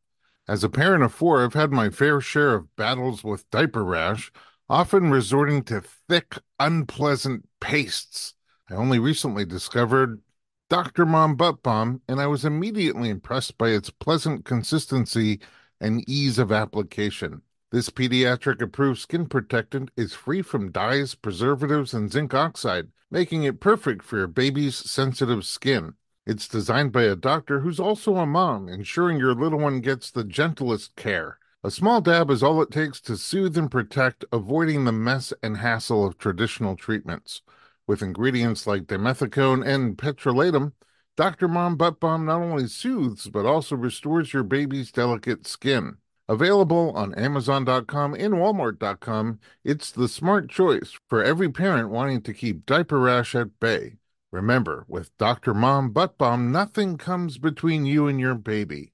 As 0.48 0.64
a 0.64 0.70
parent 0.70 1.04
of 1.04 1.14
four, 1.14 1.44
I've 1.44 1.54
had 1.54 1.72
my 1.72 1.90
fair 1.90 2.22
share 2.22 2.54
of 2.54 2.74
battles 2.78 3.26
with 3.26 3.50
diaper 3.52 3.84
rash, 3.84 4.32
often 4.70 5.12
resorting 5.12 5.64
to 5.64 5.82
thick, 5.82 6.38
unpleasant 6.60 7.48
pastes. 7.60 8.34
I 8.70 8.74
only 8.76 9.00
recently 9.00 9.46
discovered 9.46 10.22
Dr. 10.70 11.06
Mom 11.06 11.36
Butt 11.36 11.62
Balm, 11.62 12.02
and 12.08 12.20
I 12.20 12.28
was 12.28 12.44
immediately 12.44 13.10
impressed 13.10 13.58
by 13.58 13.70
its 13.70 13.92
pleasant 13.92 14.46
consistency 14.46 15.40
and 15.80 16.08
ease 16.10 16.40
of 16.40 16.52
application. 16.52 17.44
This 17.72 17.90
pediatric 17.90 18.62
approved 18.62 19.00
skin 19.00 19.28
protectant 19.28 19.92
is 19.96 20.14
free 20.14 20.42
from 20.42 20.72
dyes, 20.72 21.14
preservatives, 21.14 21.94
and 21.94 22.12
zinc 22.12 22.34
oxide, 22.34 22.88
making 23.12 23.44
it 23.44 23.60
perfect 23.60 24.02
for 24.02 24.18
your 24.18 24.28
baby's 24.28 24.76
sensitive 24.76 25.46
skin. 25.46 25.94
It's 26.26 26.48
designed 26.48 26.92
by 26.92 27.04
a 27.04 27.16
doctor 27.16 27.60
who's 27.60 27.80
also 27.80 28.16
a 28.16 28.26
mom, 28.26 28.68
ensuring 28.68 29.20
your 29.20 29.36
little 29.36 29.60
one 29.60 29.82
gets 29.82 30.10
the 30.10 30.24
gentlest 30.24 30.96
care. 30.96 31.38
A 31.66 31.72
small 31.72 32.00
dab 32.00 32.30
is 32.30 32.44
all 32.44 32.62
it 32.62 32.70
takes 32.70 33.02
to 33.02 33.18
soothe 33.18 33.58
and 33.58 33.72
protect, 33.72 34.24
avoiding 34.32 34.86
the 34.86 34.92
mess 34.92 35.34
and 35.42 35.58
hassle 35.58 36.06
of 36.06 36.16
traditional 36.16 36.76
treatments. 36.76 37.42
With 37.88 38.04
ingredients 38.04 38.68
like 38.68 38.84
dimethicone 38.84 39.66
and 39.66 39.98
petrolatum, 39.98 40.74
Dr. 41.18 41.48
Mom 41.48 41.76
Butt 41.76 42.00
Balm 42.00 42.24
not 42.24 42.44
only 42.44 42.68
soothes 42.68 43.30
but 43.30 43.48
also 43.48 43.76
restores 43.76 44.32
your 44.32 44.44
baby's 44.44 44.92
delicate 44.92 45.48
skin. 45.48 45.98
Available 46.30 46.92
on 46.92 47.16
Amazon.com 47.16 48.14
and 48.14 48.36
Walmart.com, 48.36 49.40
it's 49.64 49.90
the 49.90 50.08
smart 50.08 50.52
choice 50.52 50.96
for 51.10 51.24
every 51.24 51.50
parent 51.50 51.90
wanting 51.90 52.22
to 52.22 52.34
keep 52.36 52.68
diaper 52.68 53.00
rash 53.00 53.34
at 53.34 53.60
bay. 53.60 53.96
Remember, 54.30 54.86
with 54.88 55.18
Dr. 55.18 55.56
Mom 55.56 55.90
Butt 55.90 56.20
Balm, 56.20 56.52
nothing 56.52 57.00
comes 57.00 57.40
between 57.40 57.88
you 57.88 58.06
and 58.06 58.20
your 58.20 58.36
baby, 58.36 58.94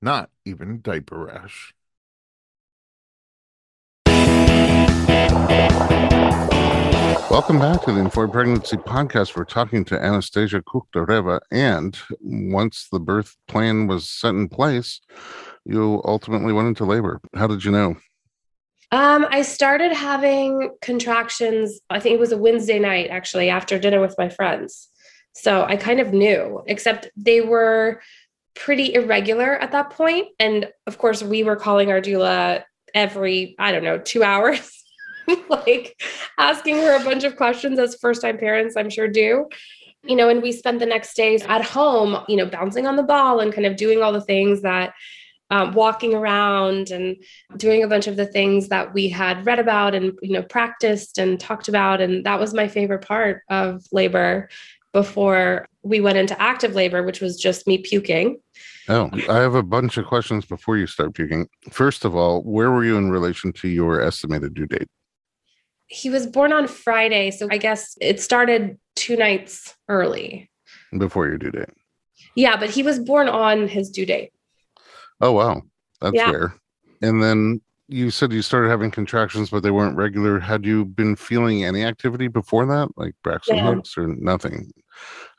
not 0.00 0.30
even 0.44 0.80
diaper 0.82 1.24
rash. 1.24 1.74
Welcome 7.30 7.58
back 7.58 7.82
to 7.82 7.92
the 7.92 8.00
Informed 8.00 8.32
Pregnancy 8.32 8.76
Podcast. 8.76 9.36
We're 9.36 9.44
talking 9.44 9.84
to 9.86 9.96
Anastasiya 9.96 10.62
Kukhtareva, 10.62 11.40
and 11.50 11.98
once 12.20 12.88
the 12.92 13.00
birth 13.00 13.36
plan 13.48 13.86
was 13.86 14.08
set 14.08 14.34
in 14.34 14.48
place, 14.48 15.00
you 15.64 16.02
ultimately 16.04 16.52
went 16.52 16.68
into 16.68 16.84
labor. 16.84 17.20
How 17.34 17.46
did 17.46 17.64
you 17.64 17.70
know? 17.70 17.96
Um, 18.92 19.26
I 19.30 19.40
started 19.40 19.92
having 19.92 20.70
contractions, 20.82 21.80
I 21.88 21.98
think 21.98 22.14
it 22.14 22.20
was 22.20 22.32
a 22.32 22.36
Wednesday 22.36 22.78
night 22.78 23.08
actually, 23.10 23.48
after 23.48 23.78
dinner 23.78 24.00
with 24.00 24.14
my 24.18 24.28
friends. 24.28 24.88
So 25.32 25.64
I 25.64 25.76
kind 25.76 25.98
of 25.98 26.12
knew, 26.12 26.62
except 26.66 27.08
they 27.16 27.40
were 27.40 28.02
pretty 28.54 28.92
irregular 28.92 29.56
at 29.58 29.72
that 29.72 29.90
point. 29.90 30.28
And 30.38 30.70
of 30.86 30.98
course, 30.98 31.22
we 31.22 31.42
were 31.42 31.56
calling 31.56 31.90
our 31.90 32.02
doula 32.02 32.64
every, 32.94 33.56
I 33.58 33.72
don't 33.72 33.84
know, 33.84 33.98
two 33.98 34.22
hours, 34.32 34.81
like 35.48 36.00
asking 36.38 36.76
her 36.76 36.96
a 37.00 37.04
bunch 37.04 37.24
of 37.24 37.36
questions 37.36 37.78
as 37.78 37.96
first 37.96 38.22
time 38.22 38.38
parents, 38.38 38.76
I'm 38.76 38.90
sure 38.90 39.08
do. 39.08 39.48
You 40.04 40.16
know, 40.16 40.28
and 40.28 40.42
we 40.42 40.50
spent 40.50 40.80
the 40.80 40.86
next 40.86 41.14
days 41.14 41.42
at 41.42 41.64
home, 41.64 42.24
you 42.28 42.36
know, 42.36 42.46
bouncing 42.46 42.86
on 42.86 42.96
the 42.96 43.04
ball 43.04 43.38
and 43.38 43.52
kind 43.52 43.66
of 43.66 43.76
doing 43.76 44.02
all 44.02 44.12
the 44.12 44.20
things 44.20 44.62
that 44.62 44.94
um, 45.52 45.74
walking 45.74 46.14
around 46.14 46.90
and 46.90 47.22
doing 47.58 47.82
a 47.82 47.88
bunch 47.88 48.06
of 48.06 48.16
the 48.16 48.24
things 48.24 48.68
that 48.68 48.94
we 48.94 49.10
had 49.10 49.44
read 49.44 49.58
about 49.58 49.94
and 49.94 50.18
you 50.22 50.32
know 50.32 50.42
practiced 50.42 51.18
and 51.18 51.38
talked 51.38 51.68
about. 51.68 52.00
And 52.00 52.24
that 52.24 52.40
was 52.40 52.54
my 52.54 52.66
favorite 52.66 53.06
part 53.06 53.42
of 53.50 53.84
labor 53.92 54.48
before 54.94 55.68
we 55.82 56.00
went 56.00 56.18
into 56.18 56.40
active 56.40 56.74
labor 56.74 57.02
which 57.02 57.20
was 57.20 57.36
just 57.38 57.66
me 57.66 57.78
puking. 57.78 58.40
Oh 58.88 59.10
i 59.28 59.36
have 59.36 59.54
a 59.54 59.62
bunch 59.62 59.98
of 59.98 60.06
questions 60.06 60.46
before 60.46 60.78
you 60.78 60.86
start 60.86 61.14
puking. 61.14 61.46
First 61.70 62.06
of 62.06 62.16
all 62.16 62.42
where 62.42 62.70
were 62.70 62.84
you 62.84 62.96
in 62.96 63.10
relation 63.10 63.52
to 63.54 63.68
your 63.68 64.00
estimated 64.00 64.54
due 64.54 64.66
date 64.66 64.88
he 65.92 66.10
was 66.10 66.26
born 66.26 66.52
on 66.52 66.66
friday 66.66 67.30
so 67.30 67.46
i 67.50 67.58
guess 67.58 67.96
it 68.00 68.20
started 68.20 68.78
two 68.96 69.16
nights 69.16 69.74
early 69.88 70.50
before 70.98 71.26
your 71.26 71.38
due 71.38 71.50
date 71.50 71.68
yeah 72.34 72.56
but 72.56 72.70
he 72.70 72.82
was 72.82 72.98
born 72.98 73.28
on 73.28 73.68
his 73.68 73.90
due 73.90 74.06
date 74.06 74.32
Oh 75.22 75.30
wow, 75.30 75.62
that's 76.00 76.16
yeah. 76.16 76.30
rare. 76.30 76.54
And 77.00 77.22
then 77.22 77.60
you 77.88 78.10
said 78.10 78.32
you 78.32 78.42
started 78.42 78.68
having 78.68 78.90
contractions, 78.90 79.50
but 79.50 79.62
they 79.62 79.70
weren't 79.70 79.96
regular. 79.96 80.40
Had 80.40 80.66
you 80.66 80.84
been 80.84 81.14
feeling 81.14 81.64
any 81.64 81.84
activity 81.84 82.26
before 82.26 82.66
that, 82.66 82.88
like 82.96 83.14
Braxton 83.22 83.56
yeah. 83.56 83.74
Hicks 83.74 83.96
or 83.96 84.08
nothing? 84.08 84.72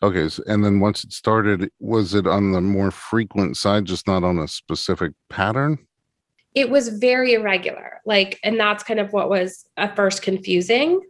Okay, 0.02 0.30
so, 0.30 0.42
and 0.48 0.64
then 0.64 0.80
once 0.80 1.04
it 1.04 1.12
started, 1.12 1.70
was 1.80 2.14
it 2.14 2.26
on 2.26 2.54
the 2.54 2.62
more 2.62 2.92
frequent 2.92 3.58
side, 3.58 3.86
just 3.86 4.08
not 4.08 4.24
on 4.24 4.40
a 4.40 4.48
specific 4.48 5.12
pattern? 5.30 5.86
It 6.56 6.70
was 6.70 6.90
very 6.90 7.34
irregular, 7.34 8.02
like, 8.06 8.40
and 8.44 8.60
that's 8.60 8.84
kind 8.84 9.00
of 9.00 9.12
what 9.12 9.30
was 9.30 9.66
at 9.78 9.96
first 9.96 10.22
confusing. 10.22 11.02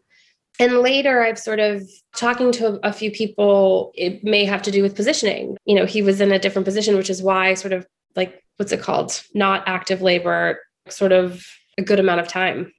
And 0.59 0.79
later, 0.79 1.21
I've 1.21 1.39
sort 1.39 1.59
of 1.59 1.81
talking 2.15 2.51
to 2.53 2.79
a 2.83 2.93
few 2.93 3.11
people, 3.11 3.91
it 3.95 4.23
may 4.23 4.45
have 4.45 4.61
to 4.63 4.71
do 4.71 4.81
with 4.81 4.95
positioning. 4.95 5.57
You 5.65 5.75
know, 5.75 5.85
he 5.85 6.01
was 6.01 6.21
in 6.21 6.31
a 6.31 6.39
different 6.39 6.65
position, 6.65 6.95
which 6.95 7.09
is 7.09 7.23
why 7.23 7.55
sort 7.55 7.73
of 7.73 7.87
like 8.15 8.43
what's 8.57 8.71
it 8.71 8.81
called? 8.81 9.21
Not 9.33 9.63
active 9.67 10.01
labor, 10.01 10.59
sort 10.87 11.11
of 11.11 11.45
a 11.77 11.81
good 11.81 11.99
amount 11.99 12.21
of 12.21 12.27
time. 12.27 12.71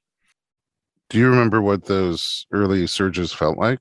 Do 1.10 1.18
you 1.18 1.28
remember 1.28 1.60
what 1.60 1.84
those 1.84 2.46
early 2.52 2.86
surges 2.86 3.32
felt 3.32 3.58
like? 3.58 3.80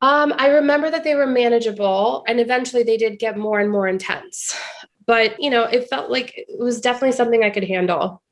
Um, 0.00 0.34
I 0.36 0.48
remember 0.48 0.90
that 0.90 1.04
they 1.04 1.14
were 1.14 1.26
manageable 1.26 2.24
and 2.28 2.40
eventually 2.40 2.82
they 2.82 2.96
did 2.96 3.18
get 3.18 3.38
more 3.38 3.60
and 3.60 3.70
more 3.70 3.88
intense. 3.88 4.58
But, 5.06 5.40
you 5.40 5.50
know, 5.50 5.64
it 5.64 5.88
felt 5.88 6.10
like 6.10 6.34
it 6.36 6.58
was 6.58 6.80
definitely 6.80 7.12
something 7.12 7.42
I 7.42 7.50
could 7.50 7.64
handle. 7.64 8.22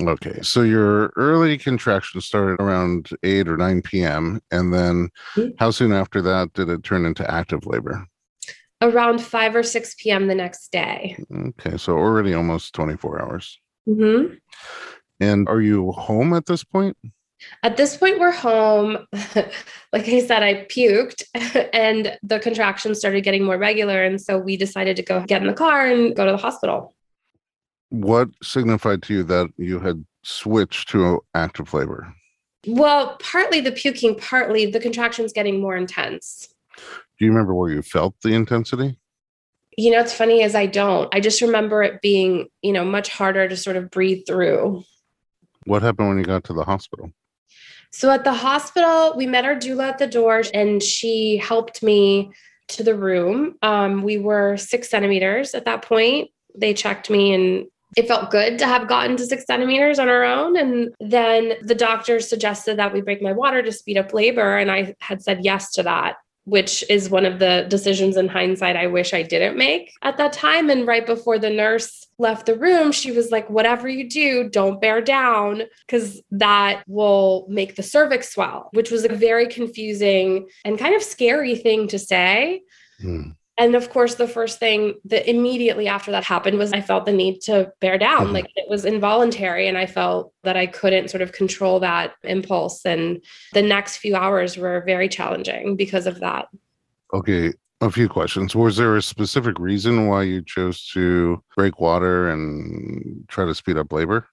Okay. 0.00 0.40
So 0.42 0.62
your 0.62 1.12
early 1.16 1.58
contraction 1.58 2.20
started 2.20 2.62
around 2.62 3.10
8 3.22 3.48
or 3.48 3.56
9 3.56 3.82
p.m. 3.82 4.40
And 4.50 4.72
then 4.72 5.10
mm-hmm. 5.34 5.50
how 5.58 5.70
soon 5.72 5.92
after 5.92 6.22
that 6.22 6.52
did 6.52 6.68
it 6.68 6.84
turn 6.84 7.04
into 7.04 7.28
active 7.30 7.66
labor? 7.66 8.06
around 8.82 9.20
5 9.20 9.56
or 9.56 9.62
6 9.62 9.94
p.m. 9.98 10.26
the 10.26 10.34
next 10.34 10.72
day. 10.72 11.16
Okay, 11.32 11.76
so 11.76 11.96
already 11.96 12.34
almost 12.34 12.74
24 12.74 13.22
hours. 13.22 13.58
Mm-hmm. 13.88 14.34
And 15.20 15.48
are 15.48 15.60
you 15.60 15.92
home 15.92 16.32
at 16.32 16.46
this 16.46 16.64
point? 16.64 16.96
At 17.62 17.76
this 17.76 17.96
point, 17.96 18.18
we're 18.18 18.30
home. 18.30 19.06
like 19.92 20.08
I 20.08 20.20
said, 20.20 20.42
I 20.42 20.66
puked 20.66 21.24
and 21.72 22.18
the 22.22 22.38
contractions 22.40 22.98
started 22.98 23.22
getting 23.22 23.44
more 23.44 23.58
regular. 23.58 24.04
And 24.04 24.20
so 24.20 24.38
we 24.38 24.56
decided 24.56 24.96
to 24.96 25.02
go 25.02 25.24
get 25.24 25.40
in 25.40 25.48
the 25.48 25.54
car 25.54 25.86
and 25.86 26.14
go 26.14 26.24
to 26.24 26.32
the 26.32 26.38
hospital. 26.38 26.94
What 27.90 28.28
signified 28.42 29.02
to 29.04 29.14
you 29.14 29.22
that 29.24 29.48
you 29.56 29.80
had 29.80 30.04
switched 30.22 30.90
to 30.90 31.20
active 31.34 31.74
labor? 31.74 32.14
Well, 32.66 33.16
partly 33.20 33.60
the 33.60 33.72
puking, 33.72 34.16
partly 34.16 34.66
the 34.66 34.80
contractions 34.80 35.32
getting 35.32 35.60
more 35.60 35.76
intense. 35.76 36.54
Do 36.76 37.24
you 37.24 37.30
remember 37.30 37.54
where 37.54 37.70
you 37.70 37.82
felt 37.82 38.14
the 38.22 38.30
intensity? 38.30 38.96
You 39.76 39.90
know, 39.92 40.00
it's 40.00 40.12
funny 40.12 40.42
as 40.42 40.54
I 40.54 40.66
don't. 40.66 41.12
I 41.14 41.20
just 41.20 41.40
remember 41.40 41.82
it 41.82 42.02
being, 42.02 42.48
you 42.60 42.72
know, 42.72 42.84
much 42.84 43.08
harder 43.08 43.48
to 43.48 43.56
sort 43.56 43.76
of 43.76 43.90
breathe 43.90 44.26
through. 44.26 44.84
What 45.64 45.82
happened 45.82 46.08
when 46.08 46.18
you 46.18 46.24
got 46.24 46.44
to 46.44 46.52
the 46.52 46.64
hospital? 46.64 47.12
So 47.92 48.10
at 48.10 48.24
the 48.24 48.32
hospital, 48.32 49.14
we 49.16 49.26
met 49.26 49.44
our 49.44 49.56
doula 49.56 49.88
at 49.88 49.98
the 49.98 50.06
door 50.06 50.42
and 50.54 50.82
she 50.82 51.36
helped 51.36 51.82
me 51.82 52.32
to 52.68 52.84
the 52.84 52.94
room. 52.94 53.56
Um, 53.62 54.02
we 54.02 54.16
were 54.16 54.56
six 54.56 54.88
centimeters 54.88 55.54
at 55.54 55.64
that 55.64 55.82
point. 55.82 56.30
They 56.56 56.72
checked 56.72 57.10
me 57.10 57.34
and 57.34 57.66
it 57.96 58.06
felt 58.06 58.30
good 58.30 58.58
to 58.60 58.66
have 58.66 58.86
gotten 58.86 59.16
to 59.16 59.26
six 59.26 59.44
centimeters 59.44 59.98
on 59.98 60.08
our 60.08 60.22
own. 60.22 60.56
And 60.56 60.94
then 61.00 61.54
the 61.62 61.74
doctor 61.74 62.20
suggested 62.20 62.78
that 62.78 62.92
we 62.92 63.00
break 63.00 63.20
my 63.20 63.32
water 63.32 63.62
to 63.62 63.72
speed 63.72 63.98
up 63.98 64.14
labor. 64.14 64.56
And 64.56 64.70
I 64.70 64.94
had 65.00 65.22
said 65.22 65.40
yes 65.42 65.72
to 65.72 65.82
that 65.82 66.16
which 66.44 66.82
is 66.90 67.10
one 67.10 67.26
of 67.26 67.38
the 67.38 67.66
decisions 67.68 68.16
in 68.16 68.26
hindsight 68.26 68.76
I 68.76 68.86
wish 68.86 69.12
I 69.14 69.22
didn't 69.22 69.56
make 69.56 69.92
at 70.02 70.16
that 70.16 70.32
time. 70.32 70.70
And 70.70 70.86
right 70.86 71.04
before 71.04 71.38
the 71.38 71.50
nurse 71.50 72.06
left 72.20 72.46
the 72.46 72.54
room, 72.54 72.92
she 72.92 73.10
was 73.10 73.30
like, 73.30 73.48
whatever 73.50 73.88
you 73.88 74.08
do, 74.08 74.48
don't 74.48 74.80
bear 74.80 75.00
down 75.00 75.62
because 75.86 76.20
that 76.30 76.84
will 76.86 77.46
make 77.48 77.76
the 77.76 77.82
cervix 77.82 78.32
swell, 78.32 78.68
which 78.72 78.90
was 78.90 79.04
a 79.04 79.08
very 79.08 79.46
confusing 79.46 80.48
and 80.64 80.78
kind 80.78 80.94
of 80.94 81.02
scary 81.02 81.56
thing 81.56 81.88
to 81.88 81.98
say. 81.98 82.62
Mm. 83.02 83.34
And 83.58 83.74
of 83.74 83.90
course, 83.90 84.14
the 84.14 84.28
first 84.28 84.58
thing 84.58 84.94
that 85.04 85.28
immediately 85.28 85.86
after 85.86 86.10
that 86.12 86.24
happened 86.24 86.56
was 86.56 86.72
I 86.72 86.80
felt 86.80 87.04
the 87.04 87.12
need 87.12 87.40
to 87.42 87.70
bear 87.80 87.98
down. 87.98 88.26
Mm-hmm. 88.26 88.32
Like 88.32 88.46
it 88.56 88.70
was 88.70 88.86
involuntary. 88.86 89.68
And 89.68 89.76
I 89.76 89.84
felt 89.84 90.32
that 90.44 90.56
I 90.56 90.66
couldn't 90.66 91.10
sort 91.10 91.20
of 91.20 91.32
control 91.32 91.80
that 91.80 92.14
impulse. 92.22 92.86
And 92.86 93.22
the 93.52 93.60
next 93.60 93.98
few 93.98 94.16
hours 94.16 94.56
were 94.56 94.82
very 94.86 95.10
challenging 95.10 95.76
because 95.76 96.06
of 96.06 96.20
that. 96.20 96.48
Okay. 97.12 97.52
A 97.82 97.90
few 97.90 98.08
questions. 98.08 98.54
Was 98.54 98.76
there 98.76 98.96
a 98.96 99.02
specific 99.02 99.58
reason 99.58 100.06
why 100.06 100.24
you 100.24 100.42
chose 100.42 100.86
to 100.88 101.42
break 101.56 101.80
water 101.80 102.28
and 102.28 103.24
try 103.28 103.46
to 103.46 103.54
speed 103.54 103.78
up 103.78 103.90
labor? 103.90 104.26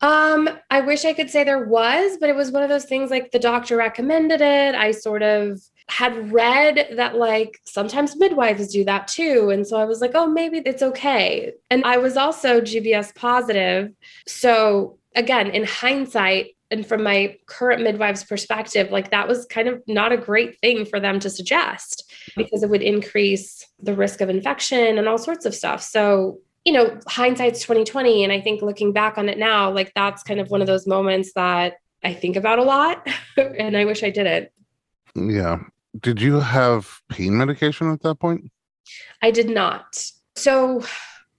Um, 0.00 0.48
I 0.70 0.80
wish 0.80 1.04
I 1.04 1.12
could 1.12 1.30
say 1.30 1.44
there 1.44 1.66
was, 1.66 2.18
but 2.20 2.28
it 2.28 2.36
was 2.36 2.50
one 2.50 2.62
of 2.62 2.68
those 2.68 2.84
things 2.84 3.10
like 3.10 3.30
the 3.30 3.38
doctor 3.38 3.76
recommended 3.76 4.40
it. 4.40 4.74
I 4.74 4.90
sort 4.92 5.22
of 5.22 5.60
had 5.88 6.32
read 6.32 6.94
that 6.96 7.16
like 7.16 7.60
sometimes 7.64 8.16
midwives 8.16 8.68
do 8.68 8.84
that 8.84 9.08
too. 9.08 9.50
And 9.50 9.66
so 9.66 9.76
I 9.76 9.84
was 9.84 10.00
like, 10.00 10.12
oh, 10.14 10.26
maybe 10.26 10.58
it's 10.58 10.82
okay. 10.82 11.52
And 11.70 11.84
I 11.84 11.96
was 11.96 12.16
also 12.16 12.60
GBS 12.60 13.14
positive. 13.14 13.92
So 14.26 14.98
again, 15.16 15.50
in 15.50 15.64
hindsight, 15.64 16.56
and 16.70 16.86
from 16.86 17.02
my 17.02 17.36
current 17.46 17.82
midwife's 17.82 18.24
perspective, 18.24 18.90
like 18.90 19.10
that 19.10 19.26
was 19.26 19.46
kind 19.46 19.68
of 19.68 19.82
not 19.86 20.12
a 20.12 20.16
great 20.16 20.60
thing 20.60 20.84
for 20.84 21.00
them 21.00 21.18
to 21.20 21.30
suggest 21.30 22.12
because 22.36 22.62
it 22.62 22.70
would 22.70 22.82
increase 22.82 23.66
the 23.80 23.94
risk 23.94 24.20
of 24.20 24.28
infection 24.28 24.98
and 24.98 25.08
all 25.08 25.18
sorts 25.18 25.46
of 25.46 25.54
stuff. 25.54 25.82
So 25.82 26.40
you 26.64 26.72
know, 26.72 26.98
hindsight's 27.06 27.60
2020. 27.60 28.24
And 28.24 28.32
I 28.32 28.42
think 28.42 28.60
looking 28.60 28.92
back 28.92 29.16
on 29.16 29.28
it 29.28 29.38
now, 29.38 29.70
like 29.70 29.92
that's 29.94 30.22
kind 30.22 30.38
of 30.38 30.50
one 30.50 30.60
of 30.60 30.66
those 30.66 30.86
moments 30.86 31.32
that 31.34 31.74
I 32.04 32.12
think 32.12 32.36
about 32.36 32.58
a 32.58 32.62
lot 32.62 33.08
and 33.36 33.76
I 33.76 33.86
wish 33.86 34.02
I 34.02 34.10
didn't. 34.10 34.50
Yeah. 35.14 35.60
Did 35.98 36.20
you 36.20 36.40
have 36.40 37.00
pain 37.08 37.36
medication 37.38 37.90
at 37.90 38.02
that 38.02 38.16
point? 38.16 38.50
I 39.22 39.30
did 39.30 39.48
not. 39.48 40.04
So 40.36 40.84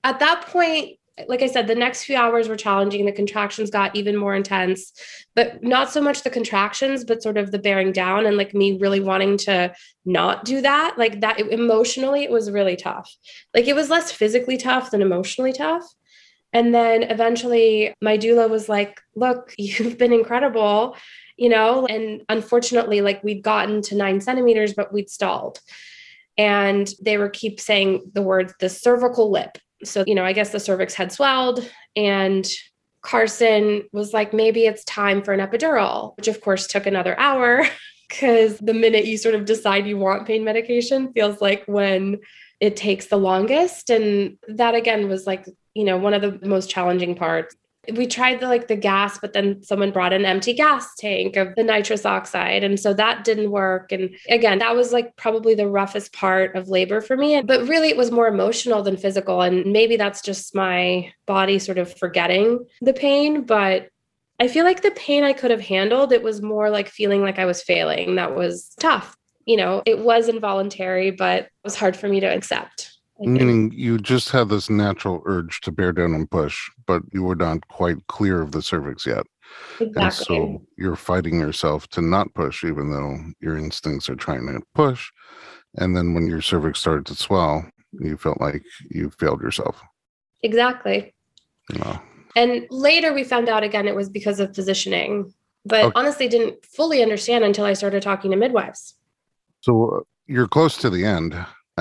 at 0.04 0.20
that 0.20 0.48
point, 0.48 0.98
like 1.28 1.42
I 1.42 1.48
said, 1.48 1.68
the 1.68 1.76
next 1.76 2.04
few 2.04 2.16
hours 2.16 2.48
were 2.48 2.56
challenging. 2.56 3.06
The 3.06 3.12
contractions 3.12 3.70
got 3.70 3.96
even 3.96 4.16
more 4.16 4.36
intense, 4.36 4.92
but 5.36 5.64
not 5.64 5.92
so 5.92 6.02
much 6.02 6.24
the 6.24 6.30
contractions, 6.30 7.04
but 7.04 7.24
sort 7.24 7.38
of 7.38 7.52
the 7.52 7.60
bearing 7.60 7.92
down 7.92 8.26
and 8.26 8.38
like 8.38 8.54
me 8.54 8.78
really 8.78 9.00
wanting 9.00 9.38
to 9.40 9.74
not 10.06 10.46
do 10.46 10.62
that. 10.62 10.96
Like 10.98 11.22
that 11.22 11.40
emotionally, 11.40 12.24
it 12.24 12.32
was 12.32 12.52
really 12.52 12.76
tough. 12.76 13.14
Like 13.54 13.68
it 13.68 13.76
was 13.76 13.90
less 13.90 14.12
physically 14.12 14.58
tough 14.58 14.92
than 14.92 15.02
emotionally 15.02 15.54
tough. 15.54 15.84
And 16.54 16.74
then 16.74 17.04
eventually 17.04 17.94
my 18.02 18.18
doula 18.18 18.50
was 18.50 18.70
like, 18.70 19.02
look, 19.16 19.54
you've 19.58 19.98
been 19.98 20.14
incredible, 20.14 20.96
you 21.38 21.50
know? 21.50 21.86
And 21.88 22.24
unfortunately, 22.30 23.02
like 23.02 23.24
we'd 23.24 23.44
gotten 23.44 23.82
to 23.84 23.96
nine 23.96 24.22
centimeters, 24.22 24.74
but 24.74 24.94
we'd 24.94 25.10
stalled. 25.10 25.60
And 26.38 26.90
they 27.02 27.18
were 27.18 27.30
keep 27.30 27.60
saying 27.60 28.12
the 28.14 28.22
words 28.22 28.54
the 28.60 28.70
cervical 28.70 29.30
lip 29.30 29.58
so, 29.84 30.04
you 30.06 30.16
know, 30.16 30.26
I 30.26 30.34
guess 30.34 30.52
the 30.52 30.60
cervix 30.60 30.94
had 30.94 31.12
swelled 31.12 31.68
and 31.96 32.46
Carson 33.02 33.84
was 33.94 34.14
like, 34.14 34.34
maybe 34.34 34.66
it's 34.66 34.84
time 34.84 35.24
for 35.24 35.34
an 35.34 35.40
epidural, 35.40 36.16
which 36.18 36.28
of 36.28 36.42
course 36.42 36.68
took 36.68 36.86
another 36.86 37.18
hour 37.20 37.66
because 38.10 38.58
the 38.58 38.74
minute 38.74 39.06
you 39.06 39.18
sort 39.18 39.36
of 39.36 39.46
decide 39.46 39.88
you 39.88 39.98
want 39.98 40.28
pain 40.28 40.44
medication 40.44 41.14
feels 41.14 41.42
like 41.42 41.64
when 41.66 42.20
it 42.60 42.76
takes 42.76 43.08
the 43.08 43.18
longest. 43.18 43.90
And 43.90 44.38
that 44.50 44.76
again 44.76 45.08
was 45.08 45.26
like, 45.26 45.46
you 45.74 45.86
know, 45.86 45.98
one 45.98 46.14
of 46.14 46.22
the 46.22 46.46
most 46.46 46.70
challenging 46.70 47.16
parts 47.16 47.56
we 47.96 48.06
tried 48.06 48.40
the 48.40 48.48
like 48.48 48.68
the 48.68 48.76
gas 48.76 49.18
but 49.20 49.34
then 49.34 49.64
someone 49.64 49.92
brought 49.92 50.14
an 50.14 50.26
empty 50.26 50.54
gas 50.54 50.96
tank 50.96 51.36
of 51.36 51.56
the 51.56 51.64
nitrous 51.64 52.06
oxide 52.06 52.64
and 52.64 52.80
so 52.80 52.94
that 52.94 53.24
didn't 53.24 53.52
work. 53.52 53.92
And 53.92 54.16
again 54.30 54.60
that 54.60 54.76
was 54.76 54.92
like 54.92 55.16
probably 55.16 55.56
the 55.56 55.68
roughest 55.68 56.14
part 56.14 56.56
of 56.56 56.68
labor 56.68 57.02
for 57.02 57.16
me 57.16 57.42
but 57.42 57.68
really 57.68 57.90
it 57.90 57.98
was 57.98 58.12
more 58.12 58.28
emotional 58.28 58.84
than 58.84 58.98
physical 58.98 59.42
and 59.42 59.72
maybe 59.72 59.96
that's 59.96 60.22
just 60.22 60.54
my 60.54 61.12
body 61.26 61.60
sort 61.60 61.78
of 61.78 61.96
forgetting 61.98 62.66
the 62.82 62.94
pain 62.94 63.44
but 63.44 63.90
I 64.42 64.48
feel 64.48 64.64
like 64.64 64.82
the 64.82 64.92
pain 64.92 65.24
I 65.24 65.34
could 65.34 65.52
have 65.52 65.62
handled 65.62 66.12
it 66.12 66.24
was 66.24 66.42
more 66.42 66.70
like 66.70 66.88
feeling 66.88 67.22
like 67.22 67.40
I 67.40 67.46
was 67.46 67.62
failing. 67.62 68.16
That 68.16 68.36
was 68.36 68.74
tough. 68.80 69.16
You 69.46 69.58
know 69.58 69.82
it 69.86 70.00
was 70.00 70.28
involuntary 70.28 71.12
but 71.12 71.44
it 71.44 71.52
was 71.64 71.76
hard 71.76 71.96
for 71.96 72.08
me 72.08 72.20
to 72.20 72.28
accept 72.28 72.99
Meaning 73.22 73.72
you 73.74 73.98
just 73.98 74.30
had 74.30 74.48
this 74.48 74.70
natural 74.70 75.22
urge 75.26 75.60
to 75.62 75.72
bear 75.72 75.92
down 75.92 76.14
and 76.14 76.30
push, 76.30 76.70
but 76.88 77.02
you 77.12 77.24
were 77.24 77.36
not 77.36 77.68
quite 77.68 78.08
clear 78.08 78.42
of 78.42 78.54
the 78.54 78.62
cervix 78.62 79.06
yet. 79.06 79.26
Exactly. 79.80 80.04
And 80.04 80.14
so 80.14 80.66
you're 80.78 80.96
fighting 80.96 81.40
yourself 81.40 81.88
to 81.90 82.02
not 82.02 82.34
push, 82.34 82.64
even 82.64 82.92
though 82.92 83.18
your 83.42 83.58
instincts 83.58 84.10
are 84.10 84.16
trying 84.16 84.46
to 84.48 84.62
push. 84.74 85.10
And 85.76 85.96
then 85.96 86.14
when 86.14 86.28
your 86.28 86.42
cervix 86.42 86.80
started 86.80 87.06
to 87.08 87.16
swell, 87.16 87.70
you 87.92 88.16
felt 88.16 88.40
like 88.40 88.64
you 88.90 89.10
failed 89.10 89.42
yourself. 89.42 89.82
Exactly. 90.44 91.14
And 92.36 92.68
later 92.70 93.14
we 93.14 93.24
found 93.24 93.50
out 93.50 93.64
again 93.64 93.88
it 93.88 93.96
was 93.96 94.10
because 94.10 94.40
of 94.40 94.54
positioning, 94.54 95.34
but 95.66 95.86
okay. 95.86 95.94
honestly 95.96 96.28
didn't 96.28 96.66
fully 96.66 97.02
understand 97.02 97.44
until 97.44 97.66
I 97.66 97.74
started 97.74 98.02
talking 98.02 98.32
to 98.32 98.38
midwives. 98.38 98.96
So 99.62 99.90
uh, 99.90 100.00
you're 100.26 100.48
close 100.48 100.78
to 100.78 100.90
the 100.90 101.04
end 101.04 101.36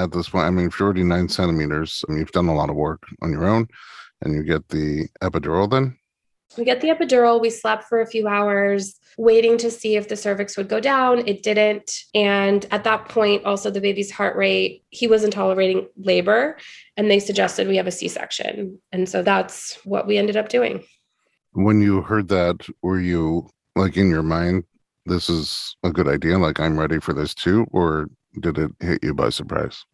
at 0.04 0.12
this 0.12 0.28
point. 0.28 0.46
I 0.46 0.50
mean, 0.50 0.66
if 0.66 0.78
you're 0.78 0.86
already 0.86 1.04
nine 1.04 1.28
centimeters, 1.28 2.04
I 2.08 2.12
mean, 2.12 2.20
you've 2.20 2.32
done 2.32 2.48
a 2.48 2.54
lot 2.54 2.70
of 2.70 2.76
work 2.76 3.02
on 3.22 3.30
your 3.32 3.46
own 3.46 3.68
and 4.22 4.34
you 4.34 4.42
get 4.42 4.68
the 4.68 5.08
epidural 5.22 5.70
then? 5.70 5.96
We 6.56 6.64
get 6.64 6.80
the 6.80 6.88
epidural. 6.88 7.40
We 7.40 7.50
slept 7.50 7.84
for 7.84 8.00
a 8.00 8.06
few 8.06 8.26
hours, 8.26 8.98
waiting 9.18 9.58
to 9.58 9.70
see 9.70 9.96
if 9.96 10.08
the 10.08 10.16
cervix 10.16 10.56
would 10.56 10.68
go 10.68 10.80
down. 10.80 11.26
It 11.28 11.42
didn't. 11.42 11.92
And 12.14 12.66
at 12.70 12.84
that 12.84 13.08
point, 13.08 13.44
also 13.44 13.70
the 13.70 13.82
baby's 13.82 14.10
heart 14.10 14.34
rate, 14.34 14.82
he 14.88 15.06
wasn't 15.06 15.34
tolerating 15.34 15.88
labor. 15.98 16.56
And 16.96 17.10
they 17.10 17.20
suggested 17.20 17.68
we 17.68 17.76
have 17.76 17.86
a 17.86 17.92
C 17.92 18.08
section. 18.08 18.80
And 18.92 19.08
so 19.08 19.22
that's 19.22 19.74
what 19.84 20.06
we 20.06 20.16
ended 20.16 20.36
up 20.36 20.48
doing. 20.48 20.84
When 21.52 21.82
you 21.82 22.00
heard 22.00 22.28
that, 22.28 22.66
were 22.82 23.00
you 23.00 23.48
like 23.76 23.96
in 23.96 24.08
your 24.08 24.22
mind, 24.22 24.64
this 25.04 25.28
is 25.28 25.76
a 25.82 25.90
good 25.90 26.08
idea? 26.08 26.38
Like, 26.38 26.60
I'm 26.60 26.78
ready 26.78 26.98
for 26.98 27.12
this 27.12 27.34
too? 27.34 27.66
Or 27.72 28.08
did 28.38 28.58
it 28.58 28.70
hit 28.80 29.04
you 29.04 29.14
by 29.14 29.30
surprise? 29.30 29.84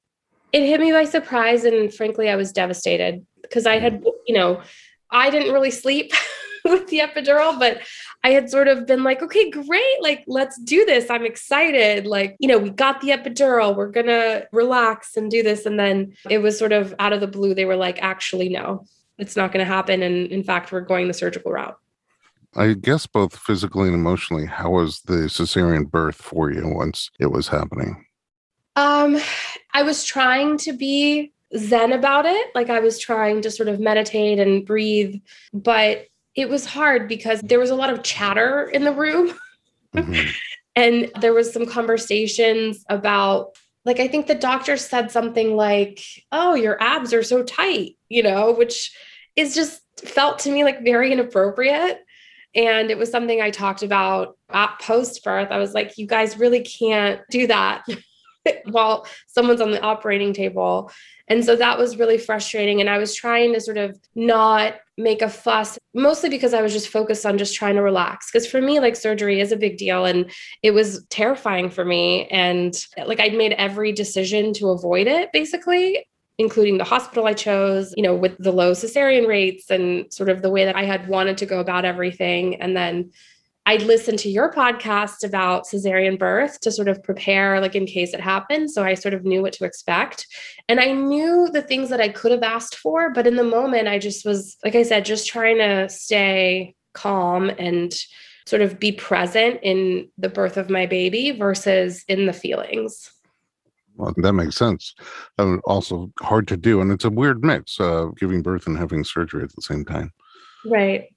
It 0.52 0.66
hit 0.66 0.80
me 0.80 0.92
by 0.92 1.04
surprise. 1.04 1.64
And 1.64 1.92
frankly, 1.92 2.30
I 2.30 2.36
was 2.36 2.52
devastated 2.52 3.26
because 3.42 3.66
I 3.66 3.78
had, 3.78 4.02
mm. 4.02 4.12
you 4.26 4.34
know, 4.34 4.62
I 5.10 5.30
didn't 5.30 5.52
really 5.52 5.70
sleep 5.70 6.12
with 6.64 6.86
the 6.88 7.00
epidural, 7.00 7.58
but 7.58 7.80
I 8.22 8.30
had 8.30 8.50
sort 8.50 8.68
of 8.68 8.86
been 8.86 9.04
like, 9.04 9.22
okay, 9.22 9.50
great. 9.50 10.02
Like, 10.02 10.24
let's 10.26 10.58
do 10.60 10.84
this. 10.84 11.10
I'm 11.10 11.26
excited. 11.26 12.06
Like, 12.06 12.36
you 12.38 12.48
know, 12.48 12.58
we 12.58 12.70
got 12.70 13.00
the 13.00 13.08
epidural. 13.08 13.76
We're 13.76 13.90
going 13.90 14.06
to 14.06 14.48
relax 14.52 15.16
and 15.16 15.30
do 15.30 15.42
this. 15.42 15.66
And 15.66 15.78
then 15.78 16.14
it 16.30 16.38
was 16.38 16.58
sort 16.58 16.72
of 16.72 16.94
out 16.98 17.12
of 17.12 17.20
the 17.20 17.26
blue. 17.26 17.54
They 17.54 17.64
were 17.64 17.76
like, 17.76 18.02
actually, 18.02 18.48
no, 18.48 18.86
it's 19.18 19.36
not 19.36 19.52
going 19.52 19.64
to 19.64 19.70
happen. 19.70 20.02
And 20.02 20.28
in 20.28 20.42
fact, 20.42 20.72
we're 20.72 20.80
going 20.80 21.08
the 21.08 21.14
surgical 21.14 21.52
route. 21.52 21.76
I 22.56 22.74
guess 22.74 23.06
both 23.06 23.36
physically 23.36 23.88
and 23.88 23.96
emotionally, 23.96 24.46
how 24.46 24.70
was 24.70 25.00
the 25.02 25.28
cesarean 25.28 25.90
birth 25.90 26.14
for 26.14 26.52
you 26.52 26.68
once 26.68 27.10
it 27.18 27.32
was 27.32 27.48
happening? 27.48 28.06
Um, 28.76 29.18
I 29.72 29.82
was 29.82 30.04
trying 30.04 30.58
to 30.58 30.72
be 30.72 31.32
zen 31.56 31.92
about 31.92 32.26
it. 32.26 32.48
Like 32.54 32.70
I 32.70 32.80
was 32.80 32.98
trying 32.98 33.42
to 33.42 33.50
sort 33.50 33.68
of 33.68 33.80
meditate 33.80 34.38
and 34.38 34.66
breathe, 34.66 35.20
but 35.52 36.06
it 36.34 36.48
was 36.48 36.66
hard 36.66 37.08
because 37.08 37.40
there 37.42 37.60
was 37.60 37.70
a 37.70 37.76
lot 37.76 37.90
of 37.90 38.02
chatter 38.02 38.68
in 38.72 38.84
the 38.84 38.92
room. 38.92 39.34
Mm-hmm. 39.94 40.28
and 40.74 41.12
there 41.20 41.32
was 41.32 41.52
some 41.52 41.66
conversations 41.66 42.84
about 42.88 43.50
like 43.84 44.00
I 44.00 44.08
think 44.08 44.26
the 44.26 44.34
doctor 44.34 44.76
said 44.76 45.12
something 45.12 45.54
like, 45.54 46.00
"Oh, 46.32 46.54
your 46.54 46.82
abs 46.82 47.14
are 47.14 47.22
so 47.22 47.44
tight," 47.44 47.96
you 48.08 48.24
know, 48.24 48.50
which 48.50 48.92
is 49.36 49.54
just 49.54 49.82
felt 50.00 50.40
to 50.40 50.50
me 50.50 50.64
like 50.64 50.82
very 50.82 51.12
inappropriate. 51.12 52.00
And 52.54 52.90
it 52.90 52.98
was 52.98 53.10
something 53.10 53.40
I 53.40 53.50
talked 53.50 53.82
about 53.82 54.36
at 54.50 54.78
post 54.80 55.22
birth. 55.24 55.48
I 55.50 55.58
was 55.58 55.74
like, 55.74 55.98
you 55.98 56.06
guys 56.06 56.38
really 56.38 56.62
can't 56.62 57.20
do 57.30 57.46
that. 57.46 57.84
while 58.70 59.06
someone's 59.26 59.60
on 59.60 59.70
the 59.70 59.80
operating 59.80 60.32
table. 60.32 60.90
And 61.28 61.44
so 61.44 61.56
that 61.56 61.78
was 61.78 61.98
really 61.98 62.18
frustrating. 62.18 62.80
And 62.80 62.90
I 62.90 62.98
was 62.98 63.14
trying 63.14 63.54
to 63.54 63.60
sort 63.60 63.78
of 63.78 63.98
not 64.14 64.74
make 64.96 65.22
a 65.22 65.28
fuss, 65.28 65.78
mostly 65.94 66.28
because 66.28 66.54
I 66.54 66.62
was 66.62 66.72
just 66.72 66.88
focused 66.88 67.24
on 67.24 67.38
just 67.38 67.54
trying 67.54 67.76
to 67.76 67.82
relax. 67.82 68.30
Because 68.30 68.46
for 68.46 68.60
me, 68.60 68.78
like 68.78 68.96
surgery 68.96 69.40
is 69.40 69.50
a 69.50 69.56
big 69.56 69.76
deal 69.76 70.04
and 70.04 70.30
it 70.62 70.72
was 70.72 71.04
terrifying 71.10 71.70
for 71.70 71.84
me. 71.84 72.26
And 72.28 72.74
like 73.06 73.20
I'd 73.20 73.34
made 73.34 73.52
every 73.52 73.92
decision 73.92 74.52
to 74.54 74.68
avoid 74.68 75.06
it, 75.06 75.32
basically 75.32 76.06
including 76.36 76.78
the 76.78 76.84
hospital 76.84 77.26
I 77.26 77.32
chose, 77.32 77.94
you 77.96 78.02
know, 78.02 78.14
with 78.14 78.36
the 78.38 78.50
low 78.50 78.72
cesarean 78.72 79.28
rates 79.28 79.70
and 79.70 80.12
sort 80.12 80.28
of 80.28 80.42
the 80.42 80.50
way 80.50 80.64
that 80.64 80.74
I 80.74 80.82
had 80.82 81.06
wanted 81.06 81.38
to 81.38 81.46
go 81.46 81.60
about 81.60 81.84
everything. 81.84 82.60
And 82.60 82.76
then 82.76 83.12
I 83.66 83.76
listened 83.76 84.18
to 84.20 84.28
your 84.28 84.52
podcast 84.52 85.24
about 85.24 85.64
cesarean 85.64 86.18
birth 86.18 86.60
to 86.60 86.70
sort 86.70 86.88
of 86.88 87.02
prepare, 87.02 87.60
like 87.60 87.74
in 87.74 87.86
case 87.86 88.12
it 88.12 88.20
happened. 88.20 88.70
So 88.70 88.84
I 88.84 88.92
sort 88.92 89.14
of 89.14 89.24
knew 89.24 89.40
what 89.40 89.54
to 89.54 89.64
expect. 89.64 90.26
And 90.68 90.80
I 90.80 90.92
knew 90.92 91.48
the 91.50 91.62
things 91.62 91.88
that 91.88 92.00
I 92.00 92.08
could 92.08 92.32
have 92.32 92.42
asked 92.42 92.76
for. 92.76 93.10
But 93.10 93.26
in 93.26 93.36
the 93.36 93.44
moment, 93.44 93.88
I 93.88 93.98
just 93.98 94.26
was, 94.26 94.56
like 94.64 94.74
I 94.74 94.82
said, 94.82 95.06
just 95.06 95.26
trying 95.26 95.58
to 95.58 95.88
stay 95.88 96.74
calm 96.92 97.50
and 97.58 97.94
sort 98.46 98.60
of 98.60 98.78
be 98.78 98.92
present 98.92 99.60
in 99.62 100.08
the 100.18 100.28
birth 100.28 100.58
of 100.58 100.68
my 100.68 100.84
baby 100.84 101.30
versus 101.30 102.04
in 102.06 102.26
the 102.26 102.34
feelings. 102.34 103.10
Well, 103.96 104.12
that 104.18 104.32
makes 104.34 104.56
sense. 104.56 104.94
Um, 105.38 105.62
also 105.64 106.12
hard 106.20 106.48
to 106.48 106.56
do. 106.58 106.82
And 106.82 106.92
it's 106.92 107.04
a 107.04 107.10
weird 107.10 107.42
mix, 107.42 107.80
uh, 107.80 108.06
giving 108.18 108.42
birth 108.42 108.66
and 108.66 108.76
having 108.76 109.04
surgery 109.04 109.42
at 109.42 109.54
the 109.54 109.62
same 109.62 109.84
time. 109.86 110.12
Right. 110.66 111.13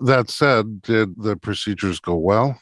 That 0.00 0.30
said, 0.30 0.82
did 0.82 1.14
the 1.16 1.36
procedures 1.36 2.00
go 2.00 2.16
well? 2.16 2.60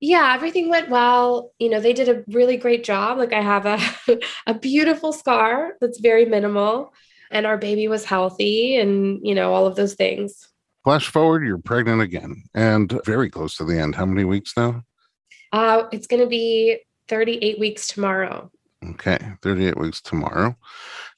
Yeah, 0.00 0.34
everything 0.34 0.68
went 0.68 0.90
well. 0.90 1.52
You 1.58 1.70
know, 1.70 1.80
they 1.80 1.92
did 1.92 2.08
a 2.08 2.22
really 2.28 2.56
great 2.56 2.84
job. 2.84 3.18
Like 3.18 3.32
I 3.32 3.40
have 3.40 3.66
a 3.66 4.18
a 4.46 4.54
beautiful 4.54 5.12
scar 5.12 5.72
that's 5.80 6.00
very 6.00 6.24
minimal 6.24 6.92
and 7.30 7.46
our 7.46 7.56
baby 7.56 7.88
was 7.88 8.04
healthy 8.04 8.76
and, 8.76 9.20
you 9.22 9.34
know, 9.34 9.52
all 9.52 9.66
of 9.66 9.76
those 9.76 9.94
things. 9.94 10.48
Flash 10.84 11.08
forward, 11.08 11.44
you're 11.44 11.58
pregnant 11.58 12.00
again 12.00 12.44
and 12.54 13.00
very 13.04 13.28
close 13.28 13.56
to 13.56 13.64
the 13.64 13.78
end. 13.78 13.96
How 13.96 14.06
many 14.06 14.24
weeks 14.24 14.52
now? 14.56 14.84
Uh, 15.52 15.84
it's 15.90 16.06
going 16.06 16.22
to 16.22 16.28
be 16.28 16.78
38 17.08 17.58
weeks 17.58 17.88
tomorrow. 17.88 18.50
Okay, 18.84 19.18
38 19.42 19.78
weeks 19.78 20.00
tomorrow. 20.00 20.56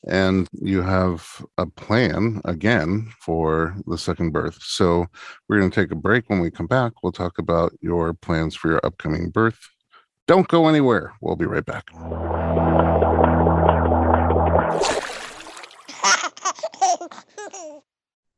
And 0.06 0.48
you 0.52 0.80
have 0.82 1.44
a 1.58 1.66
plan 1.66 2.40
again 2.44 3.12
for 3.20 3.76
the 3.86 3.98
second 3.98 4.32
birth. 4.32 4.58
So 4.62 5.06
we're 5.48 5.58
going 5.58 5.70
to 5.70 5.80
take 5.80 5.90
a 5.90 5.96
break. 5.96 6.30
When 6.30 6.40
we 6.40 6.50
come 6.50 6.68
back, 6.68 6.92
we'll 7.02 7.12
talk 7.12 7.38
about 7.38 7.72
your 7.80 8.14
plans 8.14 8.54
for 8.54 8.70
your 8.70 8.80
upcoming 8.84 9.30
birth. 9.30 9.58
Don't 10.26 10.46
go 10.46 10.68
anywhere. 10.68 11.14
We'll 11.20 11.36
be 11.36 11.46
right 11.46 11.64
back. 11.64 11.88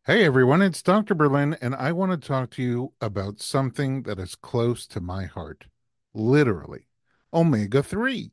Hey 0.07 0.25
everyone, 0.25 0.63
it's 0.63 0.83
Dr. 0.83 1.15
Berlin, 1.15 1.57
and 1.61 1.75
I 1.75 1.93
want 1.93 2.11
to 2.11 2.29
talk 2.29 2.51
to 2.53 2.63
you 2.63 2.95
about 3.01 3.41
something 3.41 4.03
that 4.05 4.19
is 4.19 4.35
close 4.35 4.87
to 4.89 5.01
my 5.01 5.27
heart. 5.27 5.67
Literally, 6.15 6.87
omega 7.33 7.83
3. 7.83 8.33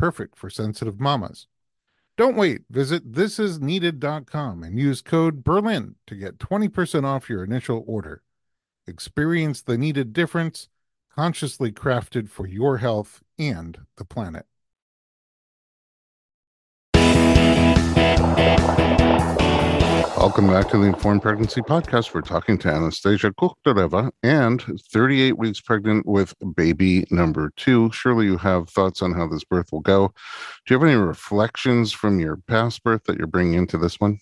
perfect 0.00 0.38
for 0.38 0.48
sensitive 0.48 0.98
mamas. 0.98 1.46
Don't 2.16 2.34
wait. 2.34 2.62
Visit 2.70 3.12
thisisneeded.com 3.12 4.62
and 4.62 4.78
use 4.78 5.02
code 5.02 5.44
Berlin 5.44 5.96
to 6.06 6.14
get 6.14 6.38
20% 6.38 7.04
off 7.04 7.28
your 7.28 7.44
initial 7.44 7.84
order. 7.86 8.22
Experience 8.86 9.60
the 9.60 9.76
needed 9.76 10.14
difference, 10.14 10.68
consciously 11.14 11.70
crafted 11.70 12.30
for 12.30 12.46
your 12.46 12.78
health 12.78 13.22
and 13.38 13.78
the 13.96 14.06
planet. 14.06 14.46
Welcome 20.16 20.48
back 20.48 20.68
to 20.70 20.78
the 20.78 20.84
Informed 20.84 21.22
Pregnancy 21.22 21.62
Podcast. 21.62 22.12
We're 22.12 22.20
talking 22.20 22.58
to 22.58 22.68
Anastasiya 22.68 23.32
Kukhtareva 23.34 24.10
and 24.22 24.62
38 24.92 25.38
weeks 25.38 25.60
pregnant 25.60 26.04
with 26.04 26.34
baby 26.56 27.06
number 27.10 27.52
two. 27.56 27.90
Surely 27.92 28.26
you 28.26 28.36
have 28.36 28.68
thoughts 28.68 29.02
on 29.02 29.12
how 29.12 29.28
this 29.28 29.44
birth 29.44 29.72
will 29.72 29.80
go. 29.80 30.08
Do 30.66 30.74
you 30.74 30.78
have 30.78 30.88
any 30.88 30.98
reflections 30.98 31.92
from 31.92 32.20
your 32.20 32.36
past 32.48 32.82
birth 32.82 33.04
that 33.04 33.16
you're 33.16 33.26
bringing 33.26 33.54
into 33.54 33.78
this 33.78 33.98
one? 33.98 34.18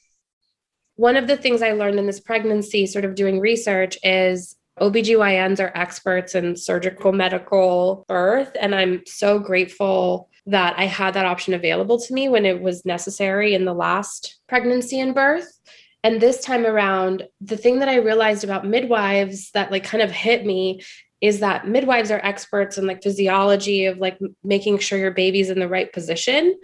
One 0.97 1.17
of 1.17 1.27
the 1.27 1.37
things 1.37 1.63
I 1.63 1.73
learned 1.73 1.99
in 1.99 2.07
this 2.07 2.21
pregnancy, 2.21 2.87
sort 2.87 3.05
of 3.05 3.15
doing 3.15 3.41
research, 3.41 3.99
is 4.03 4.57
OBGYNs 4.81 5.61
are 5.61 5.73
experts 5.75 6.35
in 6.35 6.57
surgical 6.57 7.13
medical 7.13 8.05
birth. 8.09 8.57
And 8.61 8.75
I'm 8.75 9.03
so 9.07 9.39
grateful 9.39 10.29
that 10.47 10.75
I 10.79 10.87
had 10.87 11.15
that 11.15 11.27
option 11.27 11.55
available 11.55 11.99
to 12.01 12.15
me 12.15 12.29
when 12.29 12.47
it 12.47 12.63
was 12.63 12.85
necessary 12.85 13.55
in 13.55 13.65
the 13.65 13.75
last 13.75 14.39
pregnancy 14.49 15.01
and 15.01 15.15
birth. 15.15 15.59
And 16.05 16.21
this 16.21 16.43
time 16.43 16.65
around 16.65 17.25
the 17.41 17.57
thing 17.57 17.81
that 17.81 17.89
i 17.89 17.97
realized 17.97 18.45
about 18.45 18.67
midwives 18.67 19.51
that 19.53 19.71
like 19.71 19.85
kind 19.85 20.03
of 20.03 20.11
hit 20.11 20.47
me 20.47 20.83
is 21.21 21.41
that 21.41 21.67
midwives 21.67 22.11
are 22.11 22.21
experts 22.23 22.79
in 22.79 22.87
like 22.87 23.03
physiology 23.03 23.87
of 23.87 23.99
like 23.99 24.19
making 24.45 24.79
sure 24.79 24.99
your 24.99 25.11
baby's 25.11 25.51
in 25.51 25.59
the 25.59 25.69
right 25.69 25.93
position. 25.93 26.57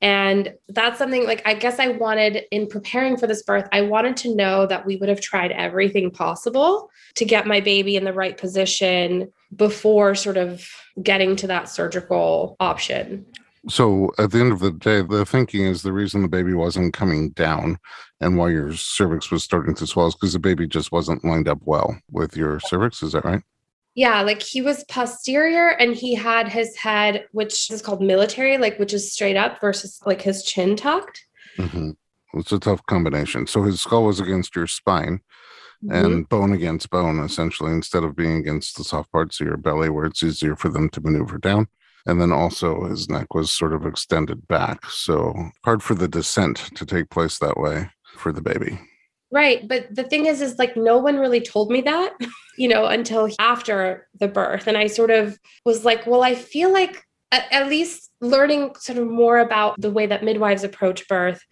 And 0.00 0.54
that's 0.68 0.98
something 0.98 1.26
like 1.26 1.42
i 1.46 1.54
guess 1.54 1.78
i 1.78 1.88
wanted 1.88 2.42
in 2.50 2.66
preparing 2.66 3.16
for 3.16 3.28
this 3.28 3.44
birth 3.44 3.68
i 3.70 3.82
wanted 3.82 4.16
to 4.16 4.34
know 4.34 4.66
that 4.66 4.84
we 4.84 4.96
would 4.96 5.08
have 5.08 5.20
tried 5.20 5.52
everything 5.52 6.10
possible 6.10 6.90
to 7.14 7.24
get 7.24 7.46
my 7.46 7.60
baby 7.60 7.94
in 7.94 8.02
the 8.02 8.12
right 8.12 8.36
position 8.36 9.32
before 9.54 10.14
sort 10.14 10.36
of 10.36 10.66
getting 11.02 11.36
to 11.36 11.46
that 11.46 11.68
surgical 11.68 12.56
option 12.60 13.26
so 13.68 14.10
at 14.18 14.32
the 14.32 14.40
end 14.40 14.52
of 14.52 14.58
the 14.58 14.72
day, 14.72 15.02
the 15.02 15.24
thinking 15.24 15.64
is 15.64 15.82
the 15.82 15.92
reason 15.92 16.22
the 16.22 16.28
baby 16.28 16.52
wasn't 16.52 16.94
coming 16.94 17.30
down 17.30 17.78
and 18.20 18.36
why 18.36 18.48
your 18.48 18.74
cervix 18.74 19.30
was 19.30 19.44
starting 19.44 19.74
to 19.76 19.86
swell 19.86 20.08
is 20.08 20.14
because 20.14 20.32
the 20.32 20.38
baby 20.38 20.66
just 20.66 20.90
wasn't 20.90 21.24
lined 21.24 21.48
up 21.48 21.60
well 21.64 21.96
with 22.10 22.36
your 22.36 22.58
cervix. 22.60 23.02
Is 23.02 23.12
that 23.12 23.24
right? 23.24 23.42
Yeah, 23.94 24.22
like 24.22 24.42
he 24.42 24.62
was 24.62 24.84
posterior 24.84 25.68
and 25.68 25.94
he 25.94 26.14
had 26.14 26.48
his 26.48 26.76
head, 26.76 27.26
which 27.32 27.70
is 27.70 27.82
called 27.82 28.02
military, 28.02 28.58
like 28.58 28.78
which 28.78 28.94
is 28.94 29.12
straight 29.12 29.36
up 29.36 29.60
versus 29.60 30.00
like 30.06 30.22
his 30.22 30.42
chin 30.42 30.76
tucked. 30.76 31.24
Mm-hmm. 31.58 31.90
It's 32.34 32.52
a 32.52 32.58
tough 32.58 32.84
combination. 32.86 33.46
So 33.46 33.62
his 33.62 33.80
skull 33.80 34.04
was 34.04 34.18
against 34.18 34.56
your 34.56 34.66
spine 34.66 35.20
mm-hmm. 35.84 35.94
and 35.94 36.28
bone 36.28 36.52
against 36.52 36.90
bone, 36.90 37.20
essentially, 37.20 37.72
instead 37.72 38.04
of 38.04 38.16
being 38.16 38.36
against 38.36 38.76
the 38.76 38.84
soft 38.84 39.10
parts 39.12 39.40
of 39.40 39.46
your 39.46 39.56
belly 39.56 39.90
where 39.90 40.06
it's 40.06 40.22
easier 40.22 40.56
for 40.56 40.68
them 40.68 40.88
to 40.90 41.00
maneuver 41.00 41.38
down. 41.38 41.68
And 42.06 42.20
then 42.20 42.32
also 42.32 42.84
his 42.84 43.08
neck 43.08 43.34
was 43.34 43.50
sort 43.50 43.72
of 43.72 43.86
extended 43.86 44.48
back. 44.48 44.86
So 44.86 45.34
hard 45.64 45.82
for 45.82 45.94
the 45.94 46.08
descent 46.08 46.56
to 46.74 46.84
take 46.84 47.10
place 47.10 47.38
that 47.38 47.58
way 47.58 47.90
for 48.16 48.32
the 48.32 48.42
baby. 48.42 48.78
Right. 49.30 49.66
But 49.66 49.94
the 49.94 50.04
thing 50.04 50.26
is, 50.26 50.42
is 50.42 50.58
like 50.58 50.76
no 50.76 50.98
one 50.98 51.16
really 51.16 51.40
told 51.40 51.70
me 51.70 51.80
that, 51.82 52.12
you 52.58 52.68
know, 52.68 52.86
until 52.86 53.30
after 53.38 54.08
the 54.18 54.28
birth. 54.28 54.66
And 54.66 54.76
I 54.76 54.88
sort 54.88 55.10
of 55.10 55.38
was 55.64 55.84
like, 55.84 56.06
well, 56.06 56.22
I 56.22 56.34
feel 56.34 56.72
like 56.72 57.02
at, 57.30 57.50
at 57.50 57.68
least 57.68 58.10
learning 58.20 58.74
sort 58.78 58.98
of 58.98 59.08
more 59.08 59.38
about 59.38 59.80
the 59.80 59.90
way 59.90 60.06
that 60.06 60.22
midwives 60.22 60.64
approach 60.64 61.08
birth 61.08 61.42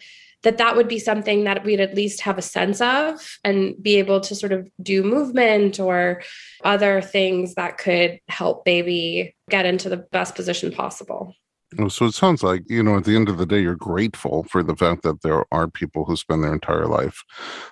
that 0.42 0.59
that 0.59 0.76
would 0.76 0.88
be 0.88 0.98
something 0.98 1.44
that 1.44 1.64
we'd 1.64 1.81
at 1.81 1.94
least 1.94 2.22
have 2.22 2.38
a 2.38 2.42
sense 2.42 2.81
of 2.81 3.38
and 3.44 3.74
be 3.83 3.96
able 3.96 4.20
to 4.20 4.35
sort 4.35 4.53
of 4.53 4.68
do 4.83 5.03
movement 5.03 5.79
or 5.79 6.22
other 6.64 7.00
things 7.00 7.55
that 7.55 7.79
could 7.79 8.18
help 8.29 8.64
baby 8.64 9.37
get 9.50 9.66
into 9.66 9.88
the 9.88 9.98
best 9.98 10.35
position 10.35 10.72
possible. 10.72 11.35
Oh, 11.79 11.88
so 11.88 12.07
it 12.07 12.14
sounds 12.14 12.42
like, 12.42 12.64
you 12.68 12.83
know, 12.83 12.96
at 12.96 13.05
the 13.05 13.14
end 13.14 13.29
of 13.29 13.38
the 13.38 13.46
day, 13.46 13.61
you're 13.61 13.76
grateful 13.76 14.42
for 14.44 14.62
the 14.62 14.74
fact 14.74 15.03
that 15.03 15.22
there 15.22 15.44
are 15.53 15.68
people 15.68 16.05
who 16.05 16.16
spend 16.16 16.42
their 16.42 16.53
entire 16.53 16.87
life 16.87 17.22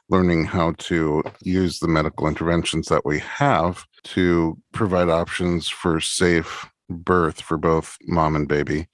learning 0.09 0.45
how 0.45 0.73
to 0.79 1.25
use 1.43 1.81
the 1.81 1.89
medical 1.89 2.29
interventions 2.29 2.87
that 2.89 3.05
we 3.05 3.19
have 3.19 3.85
to 4.05 4.57
provide 4.73 5.09
options 5.09 5.69
for 5.69 6.01
safe 6.01 6.69
birth 6.89 7.41
for 7.41 7.59
both 7.59 7.97
mom 8.07 8.37
and 8.37 8.47
baby 8.47 8.87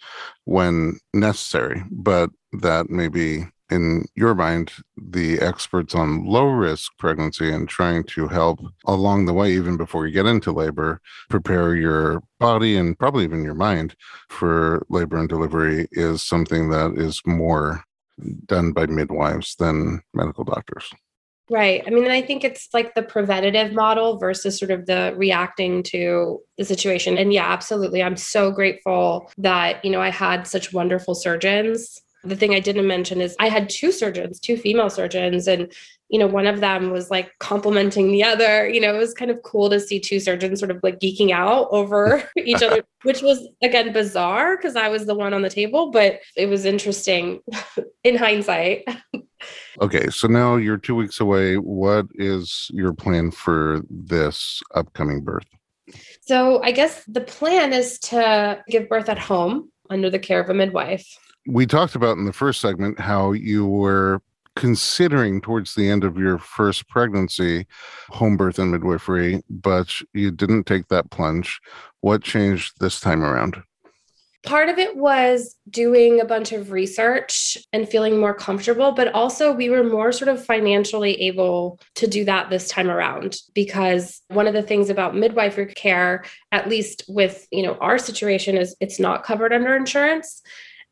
when 0.45 0.99
necessary, 1.13 1.85
but 1.91 2.31
that 2.61 2.89
maybe 2.89 3.47
in 3.75 4.07
your 4.15 4.35
mind, 4.35 4.73
the 4.97 5.41
experts 5.41 5.95
on 5.95 6.25
low 6.25 6.47
risk 6.47 6.93
pregnancy 6.99 7.51
and 7.51 7.69
trying 7.69 8.05
to 8.05 8.29
help 8.29 8.61
along 8.87 9.27
the 9.27 9.33
way, 9.33 9.53
even 9.53 9.77
before 9.77 10.07
you 10.07 10.13
get 10.13 10.27
into 10.27 10.53
labor, 10.53 11.01
prepare 11.29 11.75
your 11.75 12.23
body 12.39 12.77
and 12.77 12.99
probably 12.99 13.25
even 13.25 13.43
your 13.43 13.55
mind 13.55 13.97
for 14.29 14.87
labor 14.89 15.19
and 15.19 15.29
delivery 15.29 15.89
is 15.93 16.23
something 16.23 16.71
that 16.71 16.95
is 16.97 17.21
more 17.27 17.85
done 18.47 18.73
by 18.73 18.87
midwives 18.87 19.57
than 19.57 20.01
medical 20.13 20.45
doctors. 20.45 20.93
Right. 21.51 21.83
I 21.87 21.91
mean, 21.91 22.11
I 22.11 22.23
think 22.23 22.43
it's 22.43 22.69
like 22.73 22.95
the 22.95 23.03
preventative 23.03 23.75
model 23.75 24.17
versus 24.17 24.59
sort 24.59 24.71
of 24.71 24.87
the 24.87 25.13
reacting 25.17 25.83
to 25.85 26.41
the 26.57 26.65
situation. 26.65 27.19
And 27.19 27.35
yeah, 27.35 27.53
absolutely. 27.53 28.03
I'm 28.03 28.17
so 28.17 28.51
grateful 28.51 29.31
that, 29.37 29.85
you 29.85 29.91
know, 29.91 30.01
I 30.01 30.11
had 30.11 30.47
such 30.47 30.73
wonderful 30.73 31.15
surgeons 31.15 32.01
the 32.25 32.37
thing 32.37 32.55
I 32.55 32.61
didn't 32.61 32.87
mention 32.87 33.21
is 33.21 33.37
I 33.39 33.49
had 33.49 33.69
two 33.69 33.93
surgeons, 33.93 34.41
two 34.41 34.57
female 34.57 34.91
surgeons, 34.91 35.47
and 35.47 35.73
you 36.09 36.19
know, 36.19 36.27
one 36.27 36.47
of 36.47 36.61
them 36.61 36.91
was 36.91 37.11
like 37.11 37.33
complimenting 37.39 38.13
the 38.13 38.23
other. 38.23 38.69
You 38.69 38.81
know, 38.81 38.95
it 38.95 38.99
was 38.99 39.15
kind 39.15 39.31
of 39.31 39.43
cool 39.43 39.71
to 39.71 39.81
see 39.81 39.99
two 39.99 40.21
surgeons 40.21 40.61
sort 40.61 40.71
of 40.71 40.81
like 40.83 41.01
geeking 41.01 41.31
out 41.31 41.69
over 41.71 42.29
each 42.39 42.63
other, 42.63 42.83
which 43.03 43.23
was 43.23 43.47
again 43.63 43.93
bizarre 43.93 44.57
because 44.57 44.77
I 44.77 44.89
was 44.89 45.07
the 45.07 45.15
one 45.15 45.35
on 45.35 45.43
the 45.43 45.51
table, 45.51 45.91
but 45.91 46.21
it 46.37 46.49
was 46.49 46.65
interesting 46.65 47.41
in 48.05 48.17
hindsight. 48.17 48.87
okay, 49.81 50.09
so 50.11 50.29
now 50.29 50.57
you're 50.57 50.79
two 50.79 50.95
weeks 50.95 51.21
away. 51.21 51.57
What 51.57 52.07
is 52.15 52.71
your 52.73 52.93
plan 52.93 53.31
for 53.31 53.83
this 53.91 54.63
upcoming 54.75 55.23
birth? 55.23 55.47
So, 56.23 56.63
I 56.63 56.73
guess 56.73 57.05
the 57.05 57.21
plan 57.21 57.75
is 57.75 57.99
to 58.01 58.63
give 58.69 58.89
birth 58.89 59.11
at 59.11 59.19
home 59.19 59.71
under 59.91 60.09
the 60.09 60.19
care 60.19 60.41
of 60.41 60.49
a 60.49 60.55
midwife 60.55 61.07
we 61.47 61.67
talked 61.67 61.95
about 61.95 62.17
in 62.17 62.25
the 62.25 62.33
first 62.33 62.61
segment 62.61 62.99
how 62.99 63.33
you 63.33 63.67
were 63.67 64.21
considering 64.57 65.41
towards 65.41 65.75
the 65.75 65.89
end 65.89 66.05
of 66.05 66.17
your 66.17 66.39
first 66.39 66.89
pregnancy 66.89 67.67
home 68.09 68.37
birth 68.37 68.59
and 68.59 68.71
midwifery, 68.71 69.43
but 69.51 69.93
you 70.13 70.31
didn't 70.31 70.65
take 70.65 70.89
that 70.89 71.11
plunge. 71.11 71.61
What 72.01 72.23
changed 72.23 72.75
this 72.81 73.01
time 73.01 73.23
around? 73.23 73.63
part 74.45 74.69
of 74.69 74.79
it 74.79 74.97
was 74.97 75.57
doing 75.71 76.21
a 76.21 76.25
bunch 76.25 76.53
of 76.53 76.71
research 76.71 77.57
and 77.73 77.89
feeling 77.89 78.21
more 78.21 78.35
comfortable 78.35 78.93
but 78.93 79.13
also 79.15 79.53
we 79.53 79.71
were 79.71 79.83
more 79.83 80.13
sort 80.13 80.29
of 80.29 80.45
financially 80.45 81.21
able 81.23 81.81
to 81.95 82.07
do 82.07 82.25
that 82.25 82.51
this 82.51 82.69
time 82.69 82.91
around 82.91 83.37
because 83.55 84.21
one 84.29 84.47
of 84.47 84.53
the 84.53 84.63
things 84.63 84.91
about 84.91 85.17
midwifery 85.17 85.67
care 85.67 86.25
at 86.53 86.69
least 86.69 87.03
with 87.09 87.49
you 87.51 87.63
know 87.63 87.77
our 87.81 87.99
situation 87.99 88.57
is 88.57 88.77
it's 88.81 89.01
not 89.01 89.25
covered 89.25 89.53
under 89.53 89.75
insurance 89.75 90.43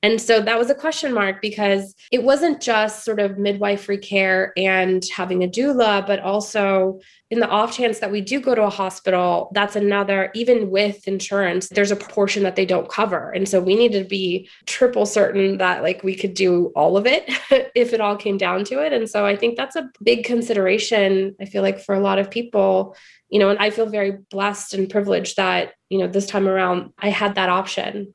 and 0.03 0.21
so 0.21 0.41
that 0.41 0.59
was 0.59 0.69
a 0.69 0.75
question 0.75 1.15
mark 1.15 1.41
because 1.41 1.95
it 2.11 2.25
wasn't 2.25 2.61
just 2.61 3.05
sort 3.05 3.21
of 3.21 3.39
midwifery 3.39 3.99
care 3.99 4.53
and 4.57 5.05
having 5.15 5.45
a 5.45 5.49
doula, 5.49 6.05
but 6.05 6.19
also 6.19 6.99
in 7.31 7.39
the 7.39 7.49
off 7.49 7.77
chance 7.77 8.01
that 8.01 8.11
we 8.11 8.21
do 8.21 8.41
go 8.41 8.55
to 8.55 8.65
a 8.65 8.69
hospital, 8.69 9.53
that's 9.55 9.77
another, 9.77 10.33
even 10.35 10.71
with 10.71 11.07
insurance, 11.07 11.69
there's 11.69 11.93
a 11.93 11.97
portion 11.97 12.43
that 12.43 12.57
they 12.57 12.67
don't 12.67 12.89
cover. 12.89 13.31
And 13.31 13.49
so 13.49 13.61
we 13.61 13.77
need 13.77 13.93
to 13.93 14.03
be 14.03 14.49
triple 14.67 15.07
certain 15.07 15.59
that 15.59 15.85
like 15.85 16.03
we 16.03 16.17
could 16.17 16.35
do 16.35 16.73
all 16.75 16.97
of 16.97 17.07
it 17.07 17.25
if 17.77 17.93
it 17.93 18.01
all 18.01 18.17
came 18.17 18.37
down 18.37 18.65
to 18.65 18.85
it. 18.85 18.93
And 18.93 19.09
so 19.09 19.25
I 19.25 19.37
think 19.37 19.57
that's 19.57 19.77
a 19.77 19.89
big 20.03 20.25
consideration. 20.25 21.37
I 21.41 21.45
feel 21.45 21.63
like 21.63 21.79
for 21.79 21.95
a 21.95 22.01
lot 22.01 22.19
of 22.19 22.29
people, 22.29 22.97
you 23.31 23.39
know, 23.39 23.51
and 23.51 23.59
I 23.61 23.71
feel 23.71 23.87
very 23.87 24.19
blessed 24.31 24.75
and 24.75 24.91
privileged 24.91 25.37
that, 25.37 25.75
you 25.91 25.99
know, 25.99 26.09
this 26.09 26.27
time 26.27 26.49
around 26.49 26.93
I 26.99 27.11
had 27.11 27.37
that 27.37 27.49
option. 27.49 28.15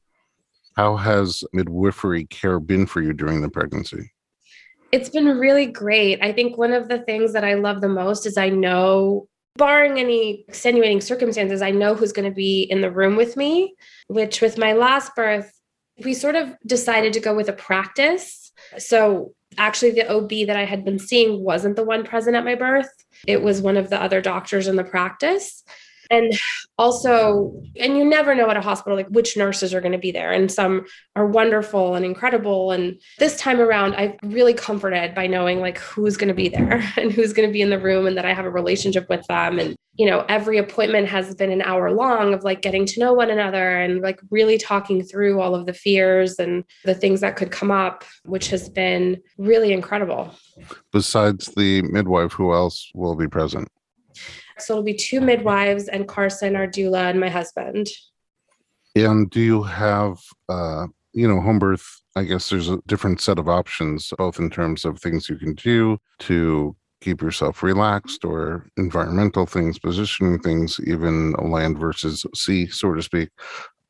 How 0.78 0.96
has 0.96 1.44
midwifery 1.54 2.26
care 2.26 2.60
been 2.60 2.86
for 2.86 3.02
you 3.02 3.12
during 3.12 3.42
the 3.42 3.50
pregnancy? 3.50 4.12
It's 4.92 5.10
been 5.10 5.26
really 5.26 5.66
great. 5.66 6.20
I 6.22 6.32
think 6.32 6.56
one 6.56 6.72
of 6.72 6.88
the 6.88 7.00
things 7.00 7.34
that 7.34 7.44
I 7.44 7.56
love 7.56 7.82
the 7.82 7.90
most 7.90 8.28
is 8.28 8.38
I 8.38 8.50
know, 8.50 9.28
barring 9.56 10.00
any 10.00 10.46
extenuating 10.48 11.02
circumstances, 11.02 11.64
I 11.64 11.72
know 11.72 11.96
who's 11.96 12.14
going 12.14 12.30
to 12.30 12.36
be 12.36 12.62
in 12.62 12.82
the 12.82 12.92
room 12.92 13.16
with 13.16 13.36
me, 13.36 13.74
which 14.08 14.40
with 14.40 14.60
my 14.60 14.74
last 14.74 15.16
birth, 15.16 15.52
we 16.06 16.14
sort 16.14 16.36
of 16.36 16.56
decided 16.68 17.12
to 17.14 17.20
go 17.20 17.36
with 17.36 17.50
a 17.50 17.54
practice. 17.54 18.52
So 18.78 19.34
actually, 19.58 19.92
the 19.92 20.08
OB 20.08 20.30
that 20.46 20.58
I 20.58 20.66
had 20.66 20.86
been 20.86 21.00
seeing 21.00 21.44
wasn't 21.44 21.76
the 21.76 21.84
one 21.84 22.04
present 22.04 22.36
at 22.36 22.46
my 22.46 22.54
birth, 22.54 22.90
it 23.26 23.42
was 23.42 23.64
one 23.64 23.78
of 23.78 23.90
the 23.90 24.00
other 24.00 24.22
doctors 24.22 24.68
in 24.68 24.76
the 24.76 24.84
practice. 24.84 25.64
And 26.10 26.34
also, 26.78 27.62
and 27.76 27.98
you 27.98 28.06
never 28.06 28.36
know 28.36 28.50
at 28.50 28.58
a 28.58 28.62
hospital 28.62 28.96
like 28.98 29.08
which 29.08 29.36
nurses 29.36 29.74
are 29.74 29.82
going 29.82 29.92
to 29.94 29.98
be 29.98 30.12
there. 30.12 30.32
And 30.32 30.52
some 30.52 30.86
are 31.16 31.26
wonderful 31.26 31.96
and 31.96 32.06
incredible. 32.06 32.72
And 32.72 33.00
this 33.20 33.38
time 33.38 33.60
around, 33.60 33.96
I'm 33.96 34.18
really 34.24 34.54
comforted 34.54 35.16
by 35.16 35.28
knowing 35.28 35.60
like 35.60 35.80
who's 35.80 36.18
going 36.18 36.28
to 36.28 36.34
be 36.34 36.50
there 36.50 36.84
and 36.98 37.12
who's 37.12 37.34
going 37.34 37.48
to 37.48 37.54
be 37.54 37.62
in 37.62 37.70
the 37.70 37.80
room 37.80 38.08
and 38.08 38.18
that 38.18 38.26
I 38.26 38.34
have 38.34 38.46
a 38.46 38.50
relationship 38.50 39.10
with 39.10 39.26
them. 39.28 39.60
And, 39.60 39.76
you 39.96 40.06
know, 40.06 40.26
every 40.30 40.58
appointment 40.58 41.08
has 41.08 41.34
been 41.34 41.52
an 41.52 41.62
hour 41.64 41.92
long 41.92 42.34
of 42.34 42.44
like 42.44 42.62
getting 42.62 42.86
to 42.86 43.00
know 43.00 43.14
one 43.14 43.32
another 43.32 43.80
and 43.80 44.02
like 44.02 44.20
really 44.30 44.58
talking 44.58 45.04
through 45.04 45.42
all 45.42 45.56
of 45.56 45.66
the 45.66 45.74
fears 45.74 46.38
and 46.38 46.64
the 46.86 46.94
things 46.94 47.22
that 47.22 47.36
could 47.36 47.52
come 47.52 47.72
up, 47.72 48.04
which 48.24 48.50
has 48.50 48.70
been 48.70 49.22
really 49.38 49.74
incredible. 49.74 50.36
Besides 50.92 51.52
the 51.58 51.82
midwife, 51.82 52.34
who 52.34 52.54
else 52.54 52.92
will 52.94 53.16
be 53.16 53.28
present? 53.28 53.68
So 54.60 54.74
it'll 54.74 54.84
be 54.84 54.94
two 54.94 55.22
midwives 55.22 55.88
and 55.88 56.08
Carson, 56.08 56.56
our 56.56 56.68
doula, 56.68 57.10
and 57.10 57.20
my 57.20 57.30
husband. 57.30 57.88
And 58.96 59.30
do 59.30 59.40
you 59.40 59.64
have, 59.64 60.20
uh, 60.50 60.88
you 61.14 61.28
know, 61.28 61.42
home 61.42 61.60
birth? 61.60 61.86
I 62.16 62.24
guess 62.24 62.50
there's 62.50 62.70
a 62.70 62.80
different 62.88 63.22
set 63.22 63.38
of 63.38 63.48
options, 63.48 64.12
both 64.18 64.40
in 64.40 64.50
terms 64.50 64.86
of 64.86 65.00
things 65.00 65.30
you 65.30 65.36
can 65.36 65.54
do 65.54 66.00
to 66.20 66.76
keep 67.02 67.22
yourself 67.22 67.62
relaxed 67.62 68.26
or 68.26 68.68
environmental 68.78 69.46
things, 69.46 69.78
positioning 69.78 70.40
things, 70.40 70.80
even 70.86 71.34
land 71.34 71.78
versus 71.78 72.26
sea, 72.34 72.68
so 72.68 72.94
to 72.94 73.02
speak. 73.02 73.30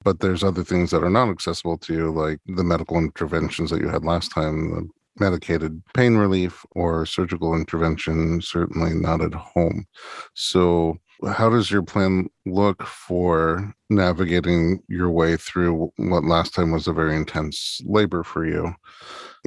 But 0.04 0.20
there's 0.20 0.44
other 0.44 0.64
things 0.64 0.92
that 0.92 1.04
are 1.04 1.10
not 1.10 1.30
accessible 1.30 1.78
to 1.80 1.94
you, 1.94 2.12
like 2.12 2.40
the 2.46 2.64
medical 2.64 2.98
interventions 2.98 3.70
that 3.72 3.82
you 3.82 3.90
had 3.90 4.04
last 4.04 4.32
time, 4.32 4.92
medicated 5.20 5.82
pain 5.94 6.16
relief 6.16 6.66
or 6.72 7.06
surgical 7.06 7.56
intervention, 7.56 8.42
certainly 8.42 8.94
not 8.94 9.22
at 9.22 9.34
home. 9.34 9.86
So, 10.34 10.98
how 11.28 11.50
does 11.50 11.72
your 11.72 11.82
plan 11.82 12.30
look 12.46 12.84
for 12.84 13.74
navigating 13.90 14.84
your 14.88 15.10
way 15.10 15.36
through 15.36 15.92
what 15.98 16.24
last 16.24 16.54
time 16.54 16.72
was 16.72 16.88
a 16.88 16.94
very 16.94 17.16
intense 17.16 17.82
labor 17.86 18.24
for 18.24 18.46
you? 18.46 18.74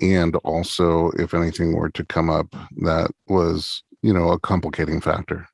And 0.03 0.35
also, 0.37 1.11
if 1.19 1.33
anything 1.33 1.75
were 1.75 1.91
to 1.91 2.05
come 2.05 2.29
up 2.29 2.55
that 2.79 3.13
was, 3.29 3.83
you 4.03 4.13
know, 4.13 4.31
a 4.31 4.41
complicating 4.41 5.01
factor? 5.01 5.47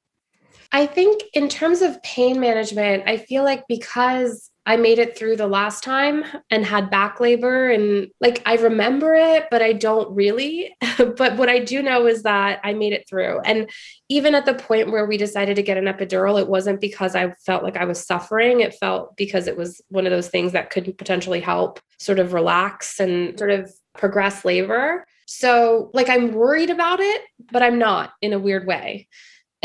I 0.72 0.86
think 0.86 1.22
in 1.32 1.48
terms 1.48 1.82
of 1.82 2.02
pain 2.02 2.40
management, 2.40 3.04
I 3.06 3.18
feel 3.18 3.44
like 3.44 3.64
because 3.68 4.50
I 4.66 4.76
made 4.76 4.98
it 4.98 5.16
through 5.16 5.36
the 5.36 5.46
last 5.46 5.84
time 5.84 6.24
and 6.50 6.66
had 6.66 6.90
back 6.90 7.20
labor. 7.20 7.70
And 7.70 8.08
like, 8.20 8.42
I 8.44 8.56
remember 8.56 9.14
it, 9.14 9.46
but 9.48 9.62
I 9.62 9.72
don't 9.72 10.12
really. 10.14 10.74
but 10.98 11.36
what 11.36 11.48
I 11.48 11.60
do 11.60 11.82
know 11.82 12.06
is 12.08 12.24
that 12.24 12.60
I 12.64 12.72
made 12.72 12.92
it 12.92 13.08
through. 13.08 13.40
And 13.40 13.70
even 14.08 14.34
at 14.34 14.44
the 14.44 14.54
point 14.54 14.90
where 14.90 15.06
we 15.06 15.16
decided 15.16 15.54
to 15.56 15.62
get 15.62 15.76
an 15.76 15.84
epidural, 15.84 16.40
it 16.40 16.48
wasn't 16.48 16.80
because 16.80 17.14
I 17.14 17.34
felt 17.46 17.62
like 17.62 17.76
I 17.76 17.84
was 17.84 18.04
suffering. 18.04 18.60
It 18.60 18.74
felt 18.74 19.16
because 19.16 19.46
it 19.46 19.56
was 19.56 19.80
one 19.88 20.04
of 20.04 20.10
those 20.10 20.28
things 20.28 20.50
that 20.52 20.70
could 20.70 20.98
potentially 20.98 21.40
help 21.40 21.78
sort 21.98 22.18
of 22.18 22.32
relax 22.32 22.98
and 22.98 23.38
sort 23.38 23.52
of 23.52 23.72
progress 23.96 24.44
labor. 24.44 25.06
So, 25.28 25.90
like, 25.92 26.08
I'm 26.08 26.32
worried 26.32 26.70
about 26.70 27.00
it, 27.00 27.20
but 27.50 27.62
I'm 27.62 27.78
not 27.78 28.12
in 28.20 28.32
a 28.32 28.38
weird 28.38 28.66
way. 28.66 29.08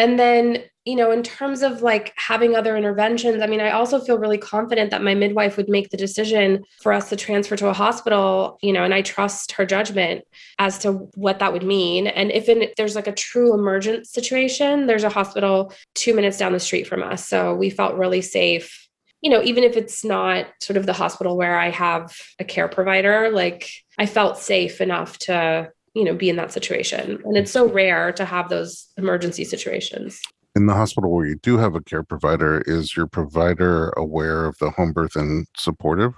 And 0.02 0.18
then 0.18 0.64
you 0.84 0.96
know, 0.96 1.12
in 1.12 1.22
terms 1.22 1.62
of 1.62 1.84
like 1.84 2.12
having 2.16 2.56
other 2.56 2.76
interventions, 2.76 3.44
I 3.44 3.46
mean, 3.46 3.62
I 3.62 3.70
also 3.70 4.00
feel 4.00 4.18
really 4.18 4.40
confident 4.40 4.90
that 4.90 5.04
my 5.04 5.14
midwife 5.14 5.56
would 5.56 5.70
make 5.70 5.92
the 5.92 5.98
decision 5.98 6.64
for 6.82 6.92
us 6.92 7.10
to 7.10 7.16
transfer 7.16 7.56
to 7.58 7.68
a 7.68 7.74
hospital, 7.74 8.58
you 8.64 8.74
know, 8.74 8.84
and 8.84 8.92
I 8.92 9.04
trust 9.04 9.52
her 9.52 9.66
judgment 9.66 10.24
as 10.58 10.80
to 10.80 10.94
what 11.14 11.38
that 11.38 11.54
would 11.54 11.62
mean. 11.62 12.08
And 12.08 12.32
if 12.32 12.50
in, 12.50 12.70
there's 12.78 12.96
like 12.96 13.06
a 13.06 13.12
true 13.12 13.54
emergent 13.54 14.08
situation, 14.08 14.88
there's 14.88 15.04
a 15.04 15.10
hospital 15.10 15.72
two 15.94 16.16
minutes 16.16 16.40
down 16.40 16.52
the 16.52 16.60
street 16.60 16.88
from 16.88 17.04
us. 17.04 17.28
So 17.28 17.54
we 17.54 17.70
felt 17.70 17.94
really 17.94 18.24
safe, 18.24 18.90
you 19.22 19.30
know, 19.30 19.44
even 19.44 19.64
if 19.64 19.78
it's 19.78 20.04
not 20.04 20.48
sort 20.62 20.78
of 20.78 20.88
the 20.88 20.94
hospital 20.94 21.38
where 21.38 21.60
I 21.60 21.70
have 21.70 22.12
a 22.40 22.44
care 22.44 22.68
provider, 22.68 23.30
like 23.30 23.70
I 24.00 24.08
felt 24.08 24.40
safe 24.40 24.82
enough 24.82 25.20
to 25.20 25.70
you 25.94 26.04
know 26.04 26.16
be 26.16 26.30
in 26.30 26.36
that 26.36 26.52
situation 26.52 27.22
and 27.26 27.38
it's 27.38 27.52
so 27.52 27.68
rare 27.68 28.12
to 28.12 28.26
have 28.26 28.50
those 28.50 28.88
emergency 28.98 29.44
situations 29.44 30.22
in 30.56 30.66
the 30.66 30.74
hospital 30.74 31.12
where 31.12 31.26
you 31.26 31.36
do 31.38 31.58
have 31.58 31.76
a 31.76 31.82
care 31.82 32.04
provider, 32.04 32.62
is 32.66 32.96
your 32.96 33.08
provider 33.08 33.90
aware 33.92 34.46
of 34.46 34.58
the 34.58 34.72
home 34.72 34.92
birth 34.92 35.16
and 35.16 35.48
supportive? 35.56 36.14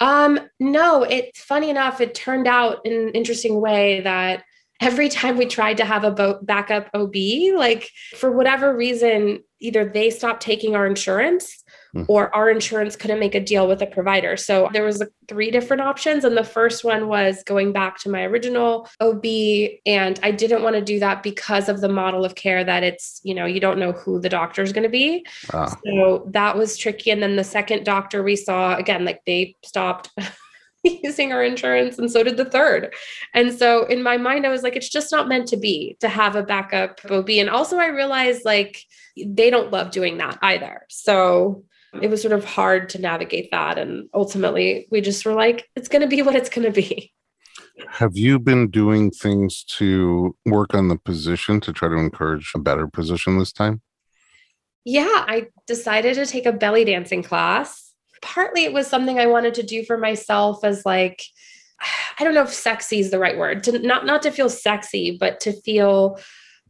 Um, 0.00 0.38
no, 0.60 1.02
it's 1.02 1.40
funny 1.40 1.70
enough, 1.70 2.00
it 2.00 2.14
turned 2.14 2.46
out 2.46 2.84
in 2.84 2.92
an 2.92 3.08
interesting 3.10 3.60
way 3.60 4.00
that 4.02 4.44
every 4.80 5.08
time 5.08 5.38
we 5.38 5.46
tried 5.46 5.78
to 5.78 5.84
have 5.84 6.04
a 6.04 6.38
backup 6.42 6.90
OB, 6.92 7.14
like 7.56 7.90
for 8.14 8.30
whatever 8.30 8.76
reason, 8.76 9.42
either 9.58 9.86
they 9.88 10.10
stopped 10.10 10.42
taking 10.42 10.76
our 10.76 10.86
insurance. 10.86 11.64
Or 12.08 12.34
our 12.34 12.50
insurance 12.50 12.96
couldn't 12.96 13.18
make 13.18 13.34
a 13.34 13.40
deal 13.40 13.66
with 13.68 13.82
a 13.82 13.86
provider. 13.86 14.36
So 14.36 14.68
there 14.72 14.84
was 14.84 15.02
three 15.28 15.50
different 15.50 15.82
options 15.82 16.24
and 16.24 16.36
the 16.36 16.44
first 16.44 16.84
one 16.84 17.08
was 17.08 17.42
going 17.44 17.72
back 17.72 17.98
to 18.00 18.10
my 18.10 18.24
original 18.24 18.88
OB 19.00 19.24
and 19.86 20.20
I 20.22 20.30
didn't 20.30 20.62
want 20.62 20.76
to 20.76 20.82
do 20.82 21.00
that 21.00 21.22
because 21.22 21.68
of 21.68 21.80
the 21.80 21.88
model 21.88 22.24
of 22.24 22.34
care 22.34 22.64
that 22.64 22.82
it's, 22.82 23.20
you 23.24 23.34
know, 23.34 23.46
you 23.46 23.60
don't 23.60 23.78
know 23.78 23.92
who 23.92 24.20
the 24.20 24.28
doctor 24.28 24.62
is 24.62 24.72
going 24.72 24.84
to 24.84 24.88
be. 24.88 25.24
Ah. 25.52 25.74
So 25.84 26.26
that 26.30 26.56
was 26.56 26.76
tricky 26.76 27.10
and 27.10 27.22
then 27.22 27.36
the 27.36 27.44
second 27.44 27.84
doctor 27.84 28.22
we 28.22 28.36
saw 28.36 28.76
again 28.76 29.04
like 29.04 29.22
they 29.24 29.56
stopped 29.64 30.10
using 30.84 31.32
our 31.32 31.42
insurance 31.42 31.98
and 31.98 32.10
so 32.10 32.22
did 32.22 32.36
the 32.36 32.44
third 32.44 32.94
and 33.34 33.52
so 33.52 33.84
in 33.86 34.02
my 34.02 34.16
mind 34.16 34.46
i 34.46 34.48
was 34.48 34.62
like 34.62 34.76
it's 34.76 34.88
just 34.88 35.10
not 35.10 35.28
meant 35.28 35.48
to 35.48 35.56
be 35.56 35.96
to 36.00 36.08
have 36.08 36.36
a 36.36 36.42
backup 36.42 37.00
ob 37.10 37.28
and 37.28 37.50
also 37.50 37.76
i 37.76 37.86
realized 37.86 38.44
like 38.44 38.82
they 39.26 39.50
don't 39.50 39.72
love 39.72 39.90
doing 39.90 40.18
that 40.18 40.38
either 40.42 40.86
so 40.88 41.64
it 42.02 42.10
was 42.10 42.22
sort 42.22 42.32
of 42.32 42.44
hard 42.44 42.88
to 42.90 43.00
navigate 43.00 43.50
that. 43.50 43.78
And 43.78 44.08
ultimately, 44.14 44.86
we 44.90 45.00
just 45.00 45.24
were 45.24 45.34
like, 45.34 45.68
it's 45.76 45.88
going 45.88 46.02
to 46.02 46.08
be 46.08 46.22
what 46.22 46.34
it's 46.34 46.48
going 46.48 46.70
to 46.70 46.72
be. 46.72 47.12
Have 47.88 48.16
you 48.16 48.38
been 48.38 48.70
doing 48.70 49.10
things 49.10 49.64
to 49.64 50.36
work 50.46 50.74
on 50.74 50.88
the 50.88 50.96
position 50.96 51.60
to 51.60 51.72
try 51.72 51.88
to 51.88 51.96
encourage 51.96 52.52
a 52.54 52.58
better 52.58 52.86
position 52.86 53.38
this 53.38 53.52
time? 53.52 53.82
Yeah, 54.84 55.24
I 55.26 55.48
decided 55.66 56.14
to 56.14 56.26
take 56.26 56.46
a 56.46 56.52
belly 56.52 56.84
dancing 56.84 57.22
class. 57.22 57.92
Partly 58.22 58.64
it 58.64 58.72
was 58.72 58.86
something 58.86 59.18
I 59.18 59.26
wanted 59.26 59.54
to 59.54 59.62
do 59.62 59.84
for 59.84 59.98
myself 59.98 60.64
as 60.64 60.86
like 60.86 61.22
I 62.18 62.24
don't 62.24 62.34
know 62.34 62.44
if 62.44 62.52
sexy 62.52 63.00
is 63.00 63.10
the 63.10 63.18
right 63.18 63.36
word. 63.36 63.64
To 63.64 63.78
not 63.78 64.06
not 64.06 64.22
to 64.22 64.30
feel 64.30 64.48
sexy, 64.48 65.16
but 65.18 65.40
to 65.40 65.52
feel 65.52 66.18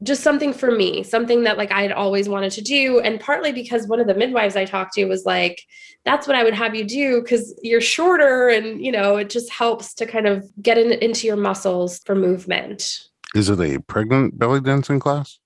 just 0.02 0.22
something 0.22 0.52
for 0.52 0.70
me, 0.70 1.02
something 1.02 1.44
that 1.44 1.56
like 1.56 1.72
I 1.72 1.82
had 1.82 1.92
always 1.92 2.28
wanted 2.28 2.52
to 2.52 2.62
do. 2.62 3.00
And 3.00 3.18
partly 3.18 3.52
because 3.52 3.87
one 3.87 4.00
of 4.00 4.06
the 4.06 4.14
midwives 4.14 4.56
I 4.56 4.64
talked 4.64 4.94
to 4.94 5.06
was 5.06 5.24
like, 5.24 5.62
that's 6.04 6.26
what 6.26 6.37
I 6.37 6.44
would 6.44 6.54
have 6.54 6.74
you 6.74 6.85
do 6.85 7.22
because 7.22 7.59
you're 7.62 7.80
shorter 7.80 8.48
and, 8.48 8.85
you 8.85 8.92
know, 8.92 9.16
it 9.16 9.30
just 9.30 9.50
helps 9.50 9.94
to 9.94 10.06
kind 10.06 10.26
of 10.26 10.50
get 10.62 10.78
in, 10.78 10.92
into 10.92 11.26
your 11.26 11.37
muscles 11.37 12.00
for 12.00 12.14
movement. 12.14 13.09
Is 13.35 13.48
it 13.48 13.61
a 13.61 13.80
pregnant 13.80 14.38
belly 14.38 14.61
dancing 14.61 15.00
class? 15.00 15.38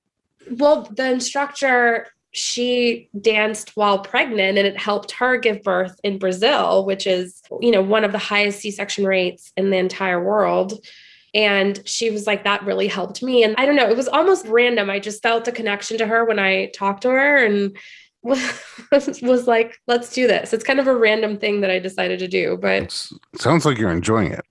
Well, 0.50 0.82
the 0.82 1.10
instructor 1.10 2.08
she 2.32 3.08
danced 3.20 3.76
while 3.76 3.98
pregnant 3.98 4.58
and 4.58 4.66
it 4.66 4.78
helped 4.78 5.10
her 5.12 5.36
give 5.36 5.62
birth 5.62 5.98
in 6.04 6.18
Brazil, 6.18 6.84
which 6.84 7.06
is, 7.06 7.42
you 7.60 7.70
know, 7.70 7.82
one 7.82 8.04
of 8.04 8.12
the 8.12 8.18
highest 8.18 8.60
C-section 8.60 9.04
rates 9.04 9.52
in 9.56 9.70
the 9.70 9.76
entire 9.76 10.22
world. 10.22 10.84
And 11.34 11.80
she 11.86 12.10
was 12.10 12.26
like, 12.26 12.44
that 12.44 12.64
really 12.64 12.88
helped 12.88 13.22
me. 13.22 13.44
And 13.44 13.54
I 13.56 13.66
don't 13.66 13.76
know, 13.76 13.88
it 13.88 13.96
was 13.96 14.08
almost 14.08 14.46
random. 14.46 14.90
I 14.90 14.98
just 14.98 15.22
felt 15.22 15.48
a 15.48 15.52
connection 15.52 15.98
to 15.98 16.06
her 16.06 16.24
when 16.24 16.38
I 16.38 16.66
talked 16.74 17.02
to 17.02 17.10
her 17.10 17.44
and 17.44 17.76
was, 18.22 18.42
was 19.22 19.46
like, 19.46 19.78
let's 19.86 20.12
do 20.12 20.26
this. 20.26 20.52
It's 20.52 20.64
kind 20.64 20.80
of 20.80 20.86
a 20.86 20.96
random 20.96 21.38
thing 21.38 21.60
that 21.60 21.70
I 21.70 21.78
decided 21.78 22.18
to 22.20 22.28
do, 22.28 22.58
but 22.60 22.82
It's, 22.82 23.12
sounds 23.36 23.64
like 23.64 23.78
you're 23.78 23.92
enjoying 23.92 24.32
it. 24.32 24.44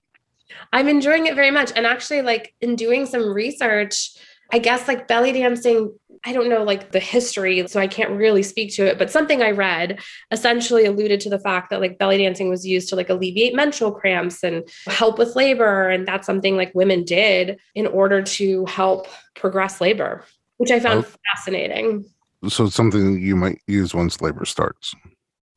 I'm 0.72 0.88
enjoying 0.88 1.26
it 1.26 1.34
very 1.34 1.50
much. 1.50 1.72
And 1.74 1.86
actually, 1.86 2.22
like 2.22 2.54
in 2.60 2.76
doing 2.76 3.06
some 3.06 3.32
research, 3.32 4.12
I 4.52 4.58
guess 4.58 4.88
like 4.88 5.08
belly 5.08 5.32
dancing, 5.32 5.98
I 6.24 6.34
don't 6.34 6.50
know 6.50 6.62
like 6.62 6.92
the 6.92 7.00
history, 7.00 7.66
so 7.66 7.80
I 7.80 7.86
can't 7.86 8.10
really 8.10 8.42
speak 8.42 8.74
to 8.74 8.84
it, 8.86 8.98
but 8.98 9.10
something 9.10 9.42
I 9.42 9.52
read 9.52 10.00
essentially 10.30 10.84
alluded 10.84 11.18
to 11.20 11.30
the 11.30 11.38
fact 11.38 11.70
that 11.70 11.80
like 11.80 11.98
belly 11.98 12.18
dancing 12.18 12.50
was 12.50 12.66
used 12.66 12.90
to 12.90 12.96
like 12.96 13.08
alleviate 13.08 13.54
menstrual 13.54 13.90
cramps 13.92 14.42
and 14.44 14.68
help 14.86 15.18
with 15.18 15.34
labor. 15.34 15.88
And 15.88 16.06
that's 16.06 16.26
something 16.26 16.56
like 16.58 16.74
women 16.74 17.04
did 17.04 17.58
in 17.74 17.86
order 17.86 18.20
to 18.22 18.66
help 18.66 19.06
progress 19.34 19.80
labor, 19.80 20.24
which 20.58 20.70
I 20.70 20.78
found 20.78 21.06
Oh. 21.06 21.14
fascinating. 21.34 22.04
So 22.48 22.68
something 22.68 23.18
you 23.20 23.34
might 23.36 23.60
use 23.66 23.94
once 23.94 24.20
labor 24.20 24.44
starts. 24.44 24.94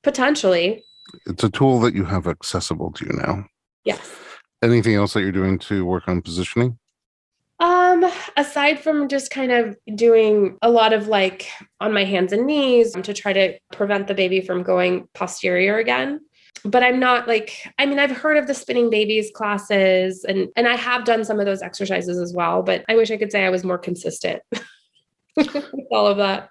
Potentially. 0.01 0.81
It's 1.25 1.43
a 1.43 1.49
tool 1.49 1.79
that 1.81 1.93
you 1.93 2.05
have 2.05 2.25
accessible 2.27 2.91
to 2.93 3.05
you 3.05 3.11
now. 3.13 3.45
Yes. 3.83 4.09
Anything 4.61 4.95
else 4.95 5.13
that 5.13 5.21
you're 5.23 5.31
doing 5.33 5.59
to 5.59 5.85
work 5.85 6.07
on 6.07 6.21
positioning? 6.21 6.77
Um, 7.59 8.05
aside 8.35 8.79
from 8.79 9.07
just 9.07 9.31
kind 9.31 9.51
of 9.51 9.77
doing 9.95 10.57
a 10.61 10.69
lot 10.69 10.91
of 10.91 11.07
like 11.07 11.47
on 11.79 11.93
my 11.93 12.03
hands 12.03 12.33
and 12.33 12.45
knees 12.45 12.91
to 12.93 13.13
try 13.13 13.31
to 13.31 13.57
prevent 13.71 14.07
the 14.07 14.15
baby 14.15 14.41
from 14.41 14.63
going 14.63 15.07
posterior 15.13 15.77
again. 15.77 16.19
But 16.65 16.83
I'm 16.83 16.99
not 16.99 17.27
like 17.27 17.55
I 17.77 17.85
mean 17.85 17.99
I've 17.99 18.11
heard 18.11 18.37
of 18.37 18.47
the 18.47 18.53
spinning 18.53 18.89
babies 18.89 19.31
classes 19.33 20.25
and 20.25 20.49
and 20.55 20.67
I 20.67 20.75
have 20.75 21.05
done 21.05 21.23
some 21.23 21.39
of 21.39 21.45
those 21.45 21.61
exercises 21.61 22.19
as 22.19 22.33
well, 22.33 22.63
but 22.63 22.83
I 22.89 22.95
wish 22.95 23.11
I 23.11 23.17
could 23.17 23.31
say 23.31 23.45
I 23.45 23.49
was 23.49 23.63
more 23.63 23.77
consistent 23.77 24.41
with 25.35 25.87
all 25.91 26.07
of 26.07 26.17
that. 26.17 26.49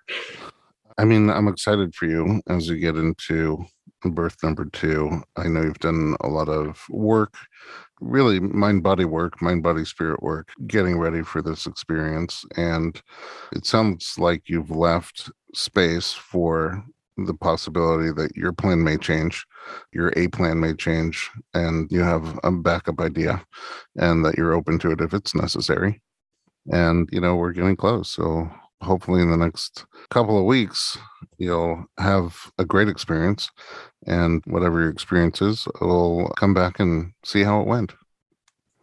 I 0.98 1.04
mean, 1.04 1.30
I'm 1.30 1.48
excited 1.48 1.94
for 1.94 2.06
you 2.06 2.42
as 2.48 2.68
you 2.68 2.76
get 2.76 2.96
into 2.96 3.64
birth 4.04 4.36
number 4.42 4.66
two. 4.66 5.22
I 5.36 5.48
know 5.48 5.62
you've 5.62 5.78
done 5.78 6.16
a 6.20 6.28
lot 6.28 6.48
of 6.48 6.84
work, 6.90 7.34
really 8.02 8.40
mind 8.40 8.82
body 8.82 9.04
work, 9.04 9.40
mind 9.40 9.62
body 9.62 9.84
spirit 9.84 10.22
work, 10.22 10.50
getting 10.66 10.98
ready 10.98 11.22
for 11.22 11.40
this 11.40 11.66
experience. 11.66 12.44
And 12.56 13.00
it 13.52 13.64
sounds 13.64 14.18
like 14.18 14.48
you've 14.48 14.70
left 14.70 15.30
space 15.54 16.12
for 16.12 16.84
the 17.16 17.34
possibility 17.34 18.10
that 18.10 18.34
your 18.36 18.52
plan 18.52 18.82
may 18.82 18.96
change, 18.96 19.46
your 19.92 20.12
A 20.16 20.28
plan 20.28 20.60
may 20.60 20.74
change, 20.74 21.30
and 21.54 21.90
you 21.90 22.00
have 22.00 22.38
a 22.42 22.50
backup 22.50 23.00
idea 23.00 23.44
and 23.96 24.24
that 24.24 24.36
you're 24.36 24.54
open 24.54 24.78
to 24.80 24.90
it 24.90 25.00
if 25.00 25.14
it's 25.14 25.34
necessary. 25.34 26.00
And, 26.72 27.08
you 27.12 27.20
know, 27.20 27.36
we're 27.36 27.52
getting 27.52 27.76
close. 27.76 28.08
So 28.08 28.50
hopefully 28.82 29.22
in 29.22 29.30
the 29.30 29.36
next 29.36 29.86
couple 30.10 30.38
of 30.38 30.44
weeks, 30.44 30.98
you'll 31.38 31.84
have 31.98 32.50
a 32.58 32.64
great 32.64 32.88
experience. 32.88 33.50
And 34.06 34.42
whatever 34.46 34.80
your 34.80 34.90
experience 34.90 35.40
is, 35.40 35.66
we'll 35.80 36.28
come 36.36 36.54
back 36.54 36.80
and 36.80 37.12
see 37.24 37.42
how 37.42 37.60
it 37.60 37.66
went. 37.66 37.94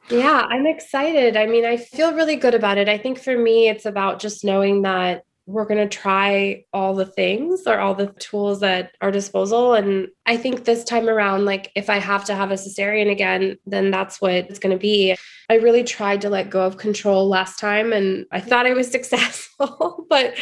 Yeah, 0.09 0.47
I'm 0.49 0.65
excited. 0.65 1.37
I 1.37 1.45
mean, 1.45 1.65
I 1.65 1.77
feel 1.77 2.13
really 2.13 2.35
good 2.35 2.55
about 2.55 2.77
it. 2.77 2.89
I 2.89 2.97
think 2.97 3.19
for 3.19 3.37
me, 3.37 3.69
it's 3.69 3.85
about 3.85 4.19
just 4.19 4.43
knowing 4.43 4.81
that 4.81 5.23
we're 5.45 5.65
going 5.65 5.89
to 5.89 5.97
try 5.97 6.63
all 6.73 6.93
the 6.93 7.05
things 7.05 7.63
or 7.65 7.79
all 7.79 7.95
the 7.95 8.07
tools 8.19 8.61
at 8.61 8.91
our 9.01 9.11
disposal. 9.11 9.73
And 9.73 10.07
I 10.25 10.37
think 10.37 10.63
this 10.63 10.83
time 10.83 11.09
around, 11.09 11.45
like 11.45 11.71
if 11.75 11.89
I 11.89 11.97
have 11.97 12.23
to 12.25 12.35
have 12.35 12.51
a 12.51 12.55
cesarean 12.55 13.11
again, 13.11 13.57
then 13.65 13.89
that's 13.89 14.21
what 14.21 14.31
it's 14.31 14.59
going 14.59 14.75
to 14.75 14.79
be. 14.79 15.15
I 15.49 15.55
really 15.55 15.83
tried 15.83 16.21
to 16.21 16.29
let 16.29 16.51
go 16.51 16.61
of 16.61 16.77
control 16.77 17.27
last 17.27 17.59
time 17.59 17.91
and 17.91 18.25
I 18.31 18.39
thought 18.39 18.67
I 18.67 18.73
was 18.73 18.91
successful, 18.91 20.05
but 20.09 20.35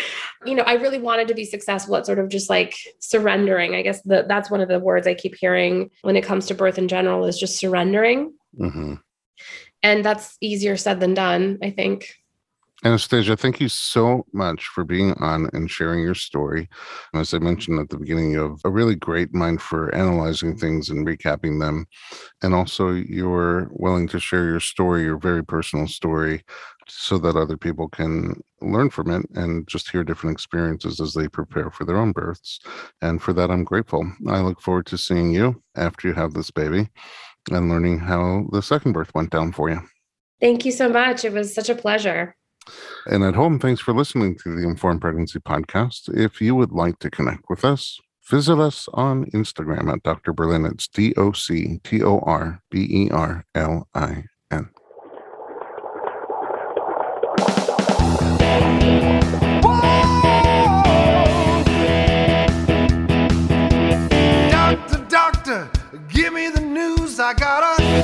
you 0.46 0.54
know, 0.54 0.63
I 0.63 0.74
really 0.74 1.00
wanted 1.00 1.30
to 1.30 1.34
be 1.34 1.46
successful 1.46 1.96
at 1.96 2.06
sort 2.06 2.20
of 2.20 2.30
just 2.30 2.50
like 2.50 2.76
surrendering. 3.00 3.74
I 3.74 3.82
guess 3.82 4.02
the, 4.02 4.26
that's 4.28 4.52
one 4.52 4.62
of 4.62 4.67
the 4.67 4.80
words 4.80 5.08
I 5.08 5.13
keep 5.13 5.36
hearing 5.36 5.89
when 6.02 6.17
it 6.17 6.26
comes 6.26 6.46
to 6.48 6.56
birth 6.56 6.78
in 6.78 6.88
general 6.88 7.26
is 7.26 7.39
just 7.39 7.58
surrendering. 7.58 8.34
hmm 8.58 8.96
And 9.82 10.04
that's 10.04 10.38
easier 10.41 10.76
said 10.76 11.00
than 11.00 11.13
done, 11.13 11.60
I 11.63 11.70
think. 11.70 12.13
Anastasiya, 12.86 13.40
thank 13.40 13.60
you 13.60 13.70
so 13.70 14.24
much 14.34 14.68
for 14.68 14.84
being 14.84 15.13
on 15.13 15.50
and 15.54 15.70
sharing 15.70 16.04
your 16.04 16.13
story. 16.13 16.70
As 17.16 17.34
I 17.34 17.40
mentioned 17.40 17.80
at 17.80 17.90
the 17.90 17.98
beginning, 17.98 18.32
you 18.32 18.42
have 18.42 18.60
a 18.66 18.70
really 18.70 18.94
great 18.94 19.34
mind 19.34 19.63
for 19.63 19.94
analyzing 19.96 20.56
things 20.56 20.90
and 20.90 21.06
recapping 21.06 21.60
them. 21.60 21.88
And 22.44 22.54
also, 22.54 22.92
you're 22.92 23.68
willing 23.72 24.08
to 24.10 24.20
share 24.20 24.46
your 24.46 24.60
story, 24.60 25.04
your 25.04 25.18
very 25.18 25.44
personal 25.44 25.88
story, 25.88 26.44
so 26.88 27.18
that 27.18 27.36
other 27.36 27.58
people 27.58 27.90
can 27.90 28.42
learn 28.62 28.92
from 28.92 29.10
it 29.10 29.26
and 29.34 29.68
just 29.68 29.90
hear 29.90 30.04
different 30.04 30.36
experiences 30.36 31.02
as 31.02 31.16
they 31.16 31.28
prepare 31.28 31.72
for 31.72 31.84
their 31.84 31.98
own 31.98 32.12
births. 32.12 32.60
And 33.02 33.20
for 33.20 33.34
that, 33.34 33.50
I'm 33.50 33.63
grateful. 33.63 34.10
I 34.28 34.42
look 34.42 34.62
forward 34.62 34.86
to 34.88 35.00
seeing 35.00 35.34
you 35.34 35.63
after 35.76 36.08
you 36.08 36.13
have 36.13 36.36
this 36.36 36.52
baby 36.52 36.90
and 37.50 37.70
learning 37.70 38.00
how 38.00 38.46
the 38.52 38.62
second 38.62 38.94
birth 38.94 39.13
went 39.16 39.32
down 39.32 39.52
for 39.52 39.72
you. 39.72 39.82
Thank 40.40 40.63
you 40.63 40.72
so 40.72 40.88
much. 40.88 41.26
It 41.26 41.34
was 41.34 41.56
such 41.56 41.70
a 41.70 41.76
pleasure. 41.76 42.37
And 43.08 43.23
at 43.23 43.36
home, 43.36 43.60
thanks 43.60 43.82
for 43.82 43.93
listening 43.93 44.38
to 44.43 44.56
the 44.56 44.67
Informed 44.67 45.01
Pregnancy 45.01 45.39
Podcast. 45.39 46.10
If 46.15 46.41
you 46.41 46.56
would 46.56 46.71
like 46.71 46.99
to 46.99 47.10
connect 47.10 47.49
with 47.49 47.63
us, 47.63 47.99
visit 48.30 48.60
us 48.60 48.88
on 48.93 49.25
Instagram 49.32 49.91
at 49.91 50.03
Dr. 50.03 50.34
Berlin. 50.34 50.65
It's 50.65 50.88
D 50.88 51.13
O 51.15 51.32
C 51.32 51.80
T 51.84 52.03
O 52.03 52.19
R 52.19 52.62
B 52.69 52.88
E 52.89 53.10
R 53.10 53.45
L 53.56 53.88
I 53.93 54.25
N. 54.51 54.69
Doctor, 64.51 65.06
doctor, 65.10 65.71
give 66.10 66.34
me 66.34 66.49
the 66.49 66.62
news. 66.62 67.19
I 67.19 67.34
got 67.34 67.80
a 67.80 68.03